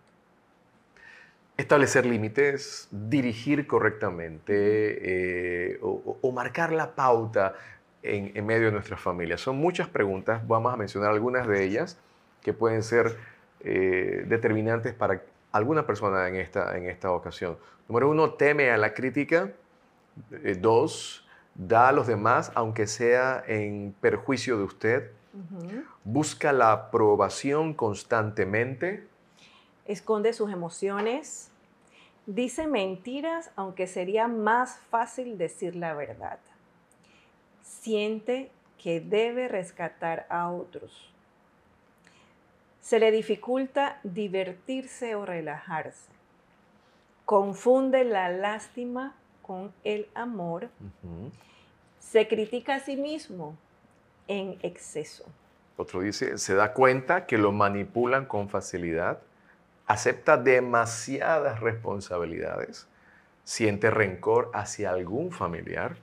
[1.56, 7.54] establecer límites, dirigir correctamente eh, o, marcar la pauta
[8.02, 9.36] en, medio de nuestra familia.
[9.36, 11.98] Son muchas preguntas, vamos a mencionar algunas de ellas
[12.40, 13.16] que pueden ser
[13.60, 17.58] eh, determinantes para alguna persona en esta, en esta ocasión.
[17.88, 19.50] Número uno, teme a la crítica.
[20.44, 25.10] Eh, dos, da a los demás, aunque sea en perjuicio de usted.
[26.04, 29.06] Busca la aprobación constantemente.
[29.86, 31.50] Esconde sus emociones.
[32.26, 36.38] Dice mentiras, aunque sería más fácil decir la verdad.
[37.62, 41.10] Siente que debe rescatar a otros.
[42.80, 46.10] Se le dificulta divertirse o relajarse.
[47.24, 50.68] Confunde la lástima con el amor.
[52.00, 53.56] Se critica a sí mismo
[54.28, 55.24] en exceso.
[55.76, 59.18] Otro dice, se da cuenta que lo manipulan con facilidad,
[59.86, 62.86] acepta demasiadas responsabilidades,
[63.44, 65.96] siente rencor hacia algún familiar,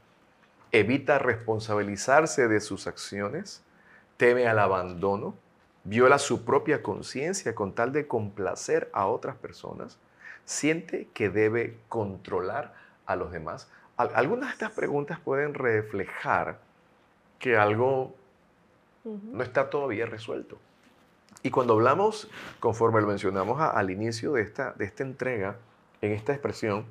[0.71, 3.63] evita responsabilizarse de sus acciones,
[4.17, 5.35] teme al abandono,
[5.83, 9.97] viola su propia conciencia con tal de complacer a otras personas,
[10.45, 12.73] siente que debe controlar
[13.05, 13.69] a los demás.
[13.97, 16.59] Al- Algunas de estas preguntas pueden reflejar
[17.39, 18.15] que algo
[19.03, 20.57] no está todavía resuelto.
[21.41, 25.55] Y cuando hablamos, conforme lo mencionamos a- al inicio de esta, de esta entrega,
[26.01, 26.85] en esta expresión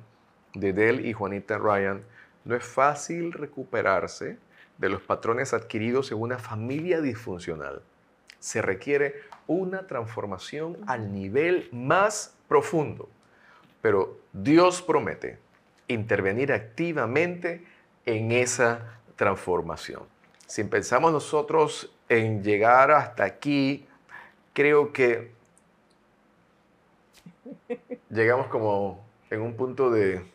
[0.53, 2.01] de Del y Juanita Ryan,
[2.45, 4.37] no es fácil recuperarse
[4.79, 7.81] de los patrones adquiridos en una familia disfuncional.
[8.39, 13.07] Se requiere una transformación al nivel más profundo.
[13.81, 15.37] Pero Dios promete
[15.87, 17.65] intervenir activamente
[18.05, 20.03] en esa transformación.
[20.49, 23.85] Si pensamos nosotros en llegar hasta aquí,
[24.53, 25.31] creo que
[28.09, 30.25] llegamos como en un punto de...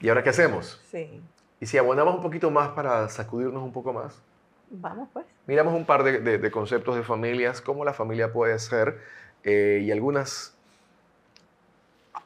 [0.00, 0.82] ¿Y ahora qué hacemos?
[0.90, 1.22] Sí.
[1.60, 4.20] Y si abonamos un poquito más para sacudirnos un poco más,
[4.68, 5.24] Vamos pues.
[5.46, 9.00] miramos un par de, de- de conceptos de familias, cómo la familia puede ser
[9.44, 10.54] eh, y algunas,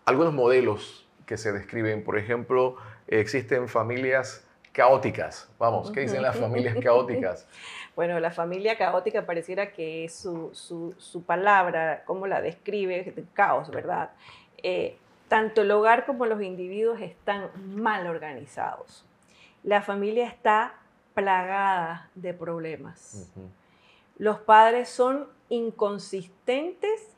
[0.04, 2.02] algunos modelos que se describen.
[2.02, 4.42] Por ejemplo, existen familias
[4.76, 5.48] caóticas.
[5.58, 7.48] Vamos, ¿qué dicen las familias caóticas?
[7.96, 13.24] Bueno, la familia caótica pareciera que es su, su, su palabra, cómo la describe, de
[13.32, 14.10] caos, ¿verdad?
[14.62, 19.06] Eh, tanto el hogar como los individuos están mal organizados.
[19.64, 20.74] La familia está
[21.14, 23.32] plagada de problemas.
[24.18, 27.16] Los padres son inconsistentes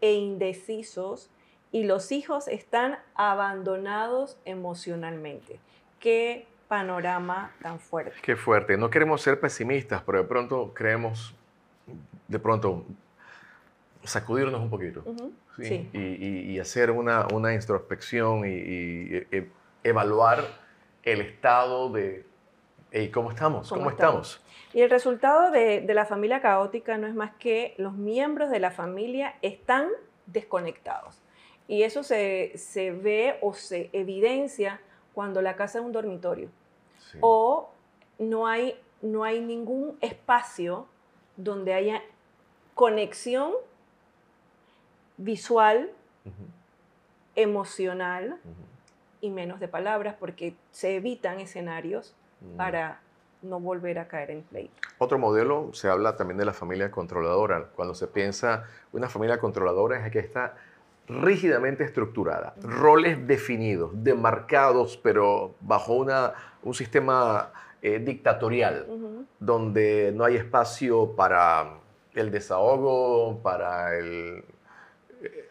[0.00, 1.30] e indecisos
[1.72, 5.58] y los hijos están abandonados emocionalmente.
[5.98, 8.16] Qué panorama tan fuerte.
[8.22, 8.78] Qué fuerte.
[8.78, 11.34] No queremos ser pesimistas, pero de pronto creemos,
[12.28, 12.86] de pronto,
[14.04, 15.02] sacudirnos un poquito.
[15.04, 15.64] Ujú, ¿sí?
[15.66, 15.90] sí.
[15.92, 19.50] Y, y- y hacer una, una introspección y, y, e-
[19.84, 20.44] evaluar
[21.02, 22.24] el estado de
[22.90, 24.42] hey, cómo estamos, cómo, ¿Cómo estamos.
[24.72, 28.60] Y el resultado de, de la familia caótica no es más que los miembros de
[28.60, 29.88] la familia están
[30.24, 31.20] desconectados.
[31.68, 34.80] Y eso se, se ve o se evidencia
[35.12, 36.48] cuando la casa es un dormitorio.
[37.12, 37.18] Sí.
[37.20, 37.70] O
[38.18, 40.86] no hay, no hay ningún espacio
[41.36, 42.02] donde haya
[42.74, 43.52] conexión
[45.16, 45.90] visual,
[47.34, 48.38] emocional
[49.20, 52.56] y menos de palabras porque se evitan escenarios ujú.
[52.56, 53.00] para
[53.42, 54.74] no volver a caer en pleito.
[54.98, 57.68] Otro modelo, se habla también de la familia controladora.
[57.74, 60.54] Cuando se piensa una familia controladora es que está
[61.20, 68.86] rígidamente estructurada, roles definidos, demarcados, pero bajo una, un sistema eh, dictatorial,
[69.40, 71.74] donde no hay espacio para
[72.14, 74.44] el desahogo, para el,
[75.22, 75.48] eh,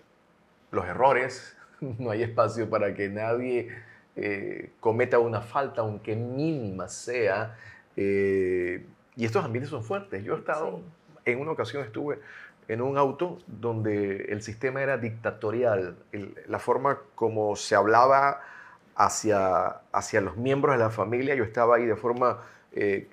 [0.72, 3.70] los errores, no hay espacio para que nadie
[4.16, 7.56] eh, cometa una falta, aunque mínima sea.
[7.96, 10.24] y estos ambientes son fuertes.
[10.24, 11.32] Yo he estado, Sí.
[11.32, 12.20] en una ocasión estuve
[12.72, 18.42] en un auto donde el sistema era dictatorial, el- la forma como se hablaba
[18.96, 22.40] hacia, hacia los miembros de la familia, yo estaba ahí de forma
[22.74, 23.10] eh,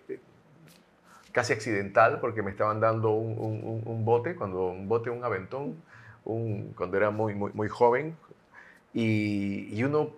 [1.33, 5.83] casi accidental porque me estaban dando un, bote, cuando un bote, un aventón,
[6.25, 8.17] un, cuando era muy, muy, muy joven.
[8.95, 10.11] Y, y uno,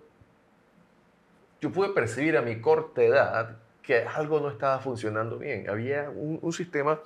[1.60, 5.68] yo pude percibir a mi corta edad que algo no estaba funcionando bien.
[5.68, 7.00] Había un, sistema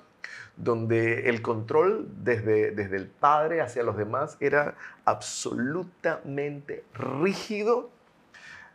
[0.56, 7.90] donde el control desde, desde el padre hacia los demás era absolutamente rígido,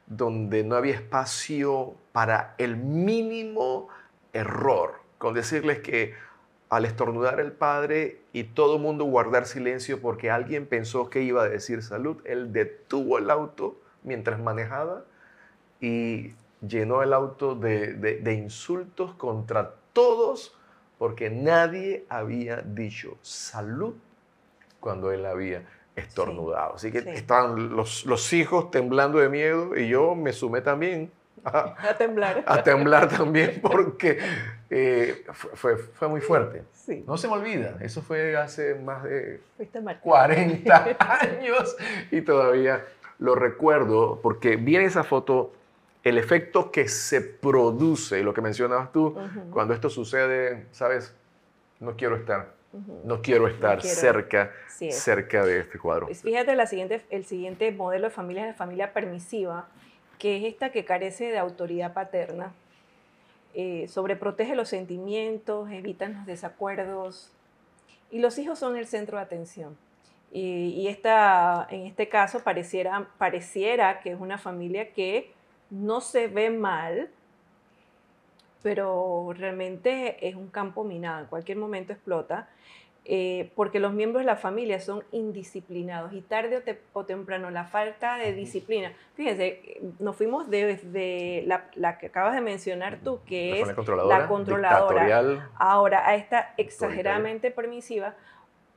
[0.07, 3.87] donde no había espacio para el mínimo
[4.33, 4.95] error.
[5.17, 6.13] Con decirles que
[6.69, 11.43] al estornudar el padre y todo el mundo guardar silencio porque alguien pensó que iba
[11.43, 15.03] a decir salud, él detuvo el auto mientras manejaba
[15.81, 16.33] y
[16.65, 20.55] llenó el auto de, insultos contra todos
[20.99, 23.95] porque nadie había dicho salud
[24.79, 25.63] cuando él había
[25.95, 26.75] estornudado.
[26.75, 31.09] Así que estaban los, los, hijos temblando de miedo y yo me sumé también
[31.43, 32.43] a, temblar.
[32.45, 34.19] A temblar también porque
[34.69, 36.63] eh, fue, fue, muy fuerte.
[37.05, 39.39] No se me olvida, eso fue hace más de
[40.01, 41.77] 40 años
[42.11, 42.83] y todavía
[43.19, 45.53] lo recuerdo porque viene esa foto
[46.09, 49.15] el efecto que se produce, lo que mencionabas tú,
[49.51, 51.13] cuando esto sucede, sabes,
[51.79, 52.53] no quiero estar,
[53.03, 56.07] no quiero estar cerca, cerca de este cuadro.
[56.07, 59.67] Pues fíjate, la siguiente, el siguiente modelo de familia es la familia permisiva,
[60.17, 62.53] que es esta que carece de autoridad paterna,
[63.53, 67.31] eh, sobreprotege los sentimientos, evita los desacuerdos,
[68.11, 69.77] y los hijos son el centro de atención.
[70.31, 75.31] Y, y esta, en este caso pareciera, pareciera que es una familia que
[75.69, 77.09] no se ve mal,
[78.61, 82.49] pero realmente es un campo minado, en cualquier momento explota,
[83.05, 86.61] eh, porque los miembros de la familia son indisciplinados y tarde
[86.93, 88.93] o, temprano la falta de disciplina.
[89.15, 96.07] Fíjense, nos fuimos desde la, que acabas de mencionar tú, que es la controladora, ahora
[96.07, 98.15] a esta exageradamente permisiva,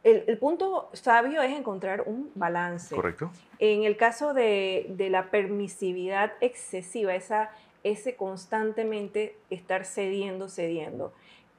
[0.05, 2.95] el, punto sabio es encontrar un balance.
[2.95, 3.31] Correcto.
[3.59, 7.51] En el caso de, la permisividad excesiva, esa,
[7.85, 11.13] ese constantemente estar cediendo, cediendo.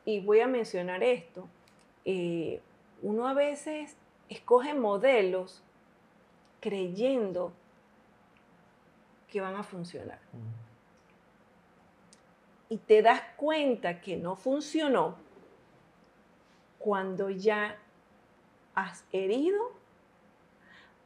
[0.04, 1.48] Y voy a mencionar esto.
[2.04, 2.60] Eh,
[3.02, 3.96] uno a veces
[4.28, 5.64] escoge modelos
[6.60, 7.54] creyendo
[9.32, 10.20] que van a funcionar.
[12.68, 15.16] Y te das cuenta que no funcionó
[16.80, 17.78] cuando ya
[18.76, 19.72] has herido,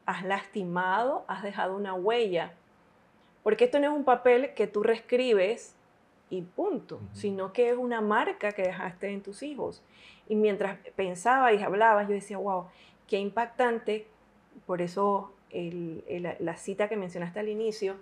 [0.06, 2.54] has lastimado, has dejado una huella.
[3.44, 5.76] Porque esto no es un papel que tú reescribes
[6.30, 9.82] y punto, sino que es una marca que dejaste en tus hijos.
[10.28, 12.66] Y mientras pensaba y hablaba, yo decía, wow,
[13.08, 14.08] qué impactante.
[14.66, 17.96] Por eso la cita que mencionaste al inicio,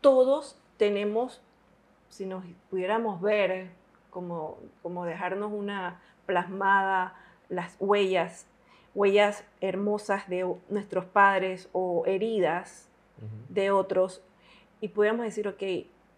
[0.00, 1.40] todos tenemos,
[2.08, 3.70] si nos pudiéramos ver,
[4.10, 7.14] como, como dejarnos una plasmada
[7.48, 8.46] las huellas,
[8.94, 12.88] huellas hermosas de nuestros padres o heridas
[13.48, 14.22] de otros
[14.80, 15.62] y pudiéramos decir, ok,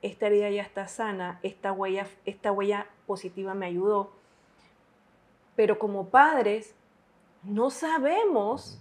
[0.02, 4.12] esta herida ya está sana, esta huella, esta huella positiva me ayudó,
[5.56, 6.74] pero como padres
[7.42, 8.78] no sabemos,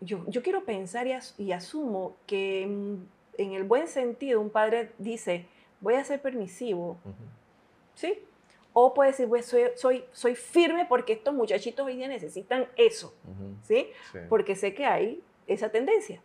[0.00, 1.06] yo, yo, quiero pensar
[1.38, 5.46] y, asumo que en, el buen sentido un padre dice,
[5.80, 6.96] voy a ser permisivo,
[7.94, 8.18] ¿sí?
[8.74, 13.14] O puede decir, pues soy, soy, soy firme porque estos muchachitos hoy día necesitan eso,
[13.62, 13.88] ¿sí?
[14.28, 16.22] Porque sé que hay esa tendencia.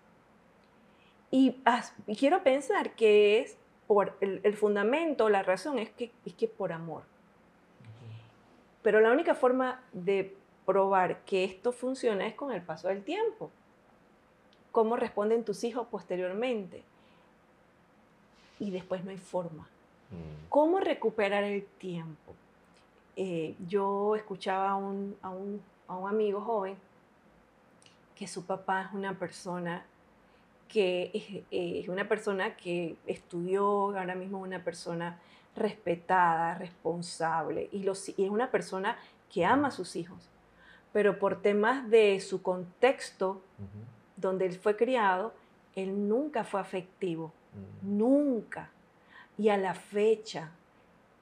[1.30, 1.62] Y,
[2.18, 7.04] quiero pensar que es por el, fundamento, la razón es que es que por amor.
[8.82, 10.36] Pero la única forma de
[10.66, 13.52] probar que esto funciona es con el paso del tiempo.
[14.72, 16.84] Cómo responden tus hijos posteriormente.
[18.60, 19.68] Y después no hay forma.
[20.12, 20.50] Mm.
[20.50, 22.34] ¿Cómo recuperar el tiempo?
[23.16, 26.76] Eh, yo escuchaba a un, a, un, a un, amigo joven
[28.16, 29.84] que su papá es una persona
[30.68, 35.20] que es, una persona que estudió, ahora mismo es una persona
[35.56, 38.98] respetada, responsable y, los, y es una persona
[39.32, 40.30] que ama a sus hijos,
[40.94, 43.42] pero por temas de su contexto
[44.16, 45.34] donde él fue criado,
[45.76, 47.32] él nunca fue afectivo,
[47.82, 48.70] nunca.
[49.38, 50.52] Y a la fecha,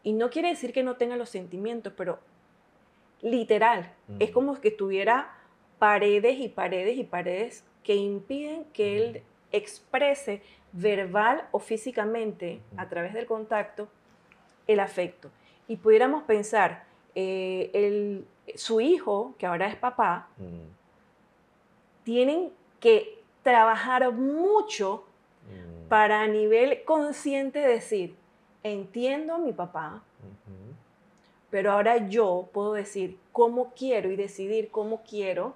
[0.03, 2.19] y no quiere decir que no tenga los sentimientos, pero
[3.21, 5.33] literal, es como que tuviera
[5.79, 10.41] paredes y paredes y paredes que impiden que él exprese
[10.71, 13.87] verbal o físicamente a través del contacto
[14.67, 15.31] el afecto.
[15.67, 16.83] Y pudiéramos pensar,
[17.15, 18.23] eh,
[18.55, 20.27] su hijo, que ahora es papá,
[22.03, 25.04] tienen que trabajar mucho
[25.89, 28.15] para a nivel consciente decir,
[28.63, 30.03] entiendo a mi papá,
[31.49, 35.55] pero ahora yo puedo decir cómo quiero y decidir cómo quiero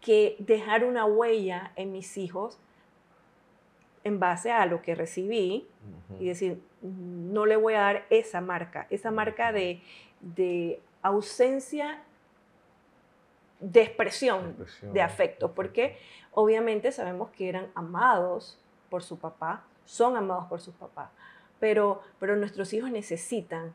[0.00, 2.58] que dejar una huella en mis hijos
[4.04, 5.66] en base a lo que recibí
[6.18, 9.80] y decir, no le voy a dar esa marca, esa marca de,
[10.20, 12.02] de ausencia
[13.60, 14.92] de expresión Expresión.
[14.92, 15.96] de afecto, porque
[16.32, 18.58] obviamente sabemos que eran amados
[18.92, 21.08] por su papá, son amados por sus papás,
[21.58, 23.72] pero, pero nuestros hijos necesitan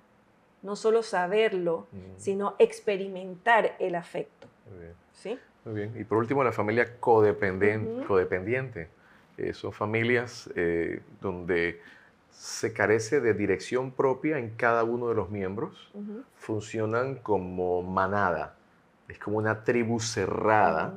[0.61, 1.97] no solo saberlo, Mm.
[2.17, 4.47] sino experimentar el afecto.
[4.69, 4.93] Muy bien.
[5.13, 5.39] ¿sí?
[5.65, 5.93] Muy bien.
[5.99, 8.07] Y por último, la familia codependen- Ujú.
[8.07, 8.89] codependiente.
[9.37, 11.81] Eh, son familias eh, donde
[12.29, 15.91] se carece de dirección propia en cada uno de los miembros.
[16.35, 18.53] Funcionan como manada.
[19.09, 20.93] Es como una tribu cerrada.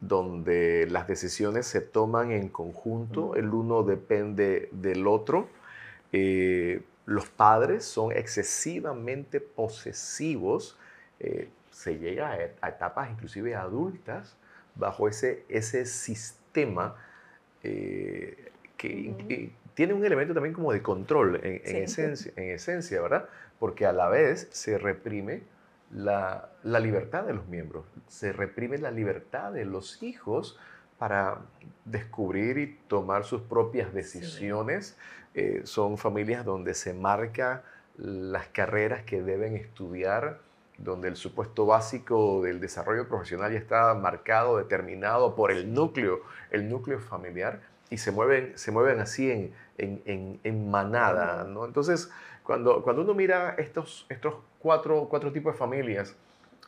[0.00, 5.48] Donde las decisiones se toman en conjunto, el uno depende del otro.
[6.12, 10.78] Eh, los padres son excesivamente posesivos,
[11.18, 14.36] eh, se llega a, et- a etapas inclusive adultas
[14.74, 16.96] bajo ese, ese sistema
[17.62, 23.28] eh, que, tiene un elemento también como de control en, esencia, en esencia, ¿verdad?
[23.58, 25.42] Porque a la vez se reprime
[25.92, 30.58] la, la libertad de los miembros, se reprime la libertad de los hijos
[30.98, 31.38] para
[31.84, 34.96] descubrir y tomar sus propias decisiones.
[35.34, 37.62] Eh, son familias donde se marca
[37.96, 40.38] las carreras que deben estudiar,
[40.78, 46.20] donde el supuesto básico del desarrollo profesional ya está marcado, determinado por el núcleo,
[46.50, 47.60] el núcleo familiar,
[47.90, 51.44] y se mueven, se mueven así en, en, en- en manada.
[51.44, 51.64] ¿no?
[51.66, 52.10] Entonces,
[52.50, 56.16] cuando, cuando uno mira estos, estos cuatro, cuatro tipos de familias,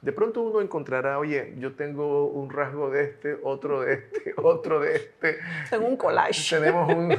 [0.01, 4.79] de pronto uno encontrará, oye, yo tengo un rasgo de este, otro de este, otro
[4.79, 5.39] de este.
[5.71, 6.57] Tengo un collage.
[6.57, 7.13] Tenemos un,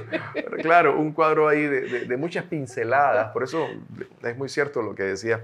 [0.61, 3.33] claro, un cuadro ahí de, de- de muchas pinceladas.
[3.33, 3.67] Por eso
[4.23, 5.43] es muy cierto lo que decía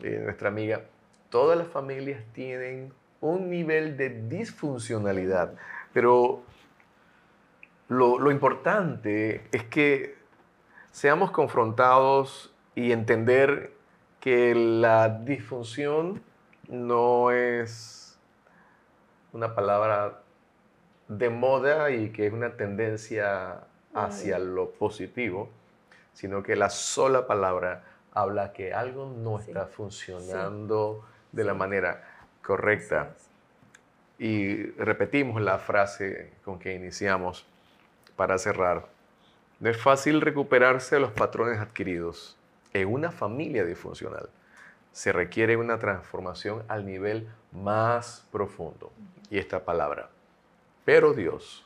[0.00, 0.82] eh, nuestra amiga.
[1.30, 5.54] Todas las familias tienen un nivel de disfuncionalidad,
[5.92, 6.44] pero
[7.88, 10.14] lo, lo importante es que
[10.94, 13.72] seamos confrontados y entender
[14.20, 16.22] que la disfunción
[16.68, 18.16] no es
[19.32, 20.20] una palabra
[21.08, 25.50] de moda y que es una tendencia hacia lo positivo,
[26.12, 27.82] sino que la sola palabra
[28.12, 29.46] habla que algo no Sí.
[29.50, 32.04] está funcionando de la manera
[32.40, 33.16] correcta.
[34.16, 37.44] Y repetimos la frase con que iniciamos
[38.14, 38.93] para cerrar.
[39.60, 42.36] No es fácil recuperarse de los patrones adquiridos
[42.72, 44.28] en una familia disfuncional.
[44.92, 48.92] Se requiere una transformación al nivel más profundo.
[49.30, 50.10] Y esta palabra.
[50.84, 51.64] Pero Dios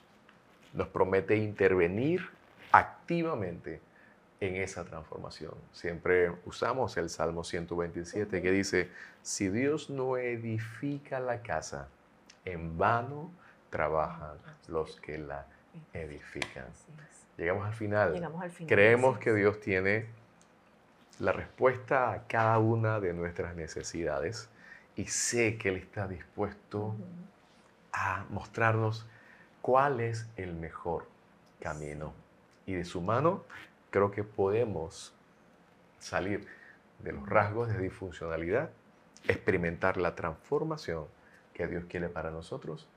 [0.75, 2.29] nos promete intervenir
[2.73, 3.81] activamente
[4.41, 5.55] en esa transformación.
[5.73, 8.91] Siempre usamos el Salmo 127 que dice,
[9.23, 11.89] si Dios no edifica la casa,
[12.45, 13.33] en vano
[13.71, 14.37] trabajan
[14.69, 15.47] los que la
[15.93, 16.67] edifican.
[17.39, 18.13] Llegamos al final.
[18.13, 18.69] Llegamos al final.
[18.69, 19.33] Creemos que.
[19.33, 20.07] Dios tiene
[21.21, 24.51] la respuesta a cada una de nuestras necesidades
[24.97, 26.97] y sé que Él está dispuesto
[27.93, 29.07] a mostrarnos
[29.63, 31.07] cuál es el mejor
[31.61, 32.13] camino.
[32.67, 33.45] Y de su mano
[33.91, 35.15] creo que podemos
[36.01, 36.47] salir
[36.99, 38.71] de los rasgos de disfuncionalidad,
[39.29, 41.07] experimentar la transformación
[41.55, 42.89] que Dios quiere para nosotros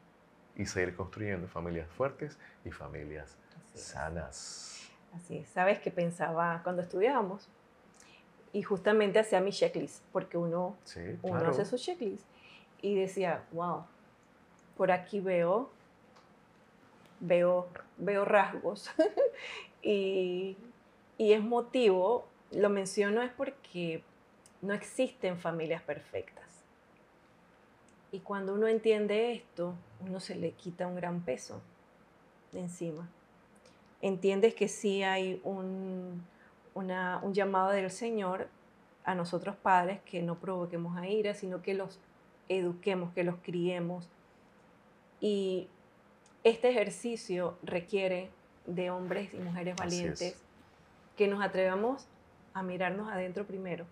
[0.55, 3.37] y seguir construyendo familias fuertes y familias
[3.75, 3.81] es.
[3.81, 4.89] sanas.
[5.15, 5.49] Así es.
[5.49, 7.47] ¿Sabes qué pensaba cuando estudiábamos?
[8.53, 11.49] Y justamente hacía mi checklist, porque uno, Sí, uno claro.
[11.51, 12.25] hace su checklist.
[12.81, 13.85] Y decía, wow,
[14.77, 15.69] por aquí veo,
[17.19, 17.67] veo,
[17.97, 18.89] veo rasgos.
[19.81, 20.57] y,
[21.17, 24.03] y es motivo, lo menciono es porque
[24.61, 26.45] no existen familias perfectas.
[28.11, 31.61] Y cuando uno entiende esto, uno se le quita un gran peso
[32.51, 33.07] de encima.
[34.01, 36.23] Entiendes que sí hay un,
[36.73, 38.47] una- un llamado del Señor
[39.03, 41.99] a nosotros padres que no provoquemos a ira, sino que los
[42.49, 44.07] eduquemos, que los criemos.
[45.19, 45.67] Y
[46.43, 48.29] este ejercicio requiere
[48.65, 49.79] de hombres y mujeres es.
[49.79, 50.43] valientes
[51.17, 52.07] que nos atrevamos
[52.53, 53.85] a mirarnos adentro primero,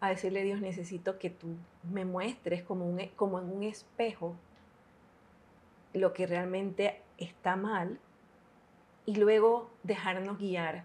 [0.00, 1.46] a decirle Dios, necesito que tú
[1.90, 4.34] me muestres como, un, como en un espejo
[5.94, 7.98] lo que realmente está mal
[9.06, 10.84] y luego dejarnos guiar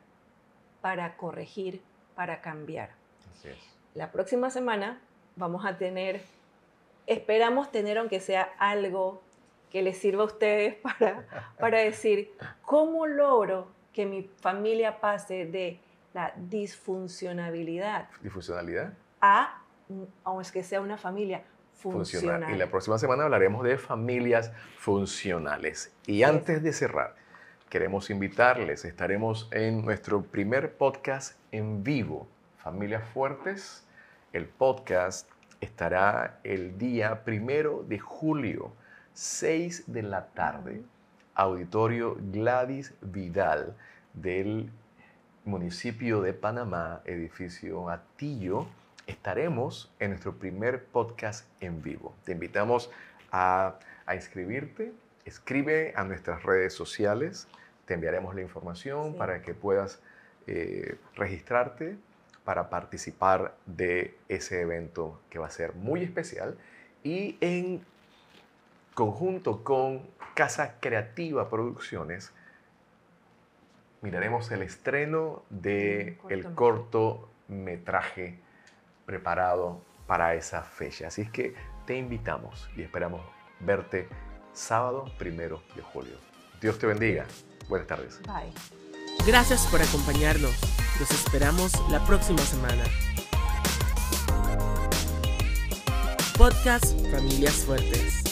[0.81, 1.81] para corregir,
[2.15, 2.91] para cambiar.
[3.31, 3.57] Así es.
[3.93, 4.99] La próxima semana
[5.35, 6.21] vamos a tener,
[7.07, 9.21] esperamos tener aunque sea algo
[9.69, 11.25] que les sirva a ustedes para,
[11.59, 15.79] para decir, ¿cómo logro que mi familia pase de
[16.13, 18.93] la disfuncionabilidad Disfuncionalidad.
[19.21, 19.61] a,
[20.23, 21.43] aunque que sea una familia
[21.79, 22.41] funcional.
[22.41, 22.55] funcional.
[22.55, 25.91] Y la próxima semana hablaremos de familias funcionales.
[26.05, 27.15] Y antes de cerrar,
[27.69, 32.27] queremos invitarles, estaremos en nuestro primer podcast en vivo,
[32.57, 33.85] Familias Fuertes.
[34.33, 35.29] El podcast
[35.61, 38.73] estará el día primero de julio,
[39.13, 40.83] 6 de la tarde,
[41.35, 43.75] auditorio Gladys Vidal
[44.13, 44.71] del
[45.45, 48.67] municipio de Panamá, edificio Atillo.
[49.09, 52.13] Estaremos en nuestro primer podcast en vivo.
[52.25, 52.91] Te invitamos
[53.31, 54.93] a, a inscribirte.
[55.25, 57.47] Escribe a nuestras redes sociales.
[57.85, 59.17] Te enviaremos la información Sí.
[59.17, 59.99] para que puedas
[60.45, 61.97] eh, registrarte
[62.43, 66.55] para participar de ese evento que va a ser muy especial
[67.03, 67.83] y en
[68.93, 72.31] conjunto con Casa Creativa Producciones
[74.01, 78.37] miraremos el estreno de el cortometraje
[79.09, 81.07] preparado para esa fecha.
[81.07, 81.55] Así es que
[81.87, 83.21] te invitamos y esperamos
[83.59, 84.07] verte
[84.53, 86.13] sábado primero de julio.
[86.61, 87.25] Dios te bendiga.
[87.67, 88.21] Buenas tardes.
[88.21, 88.53] Bye.
[89.25, 90.53] Gracias por acompañarnos.
[90.99, 92.83] Los esperamos la próxima semana.
[96.37, 98.28] Podcast Familias Fuertes.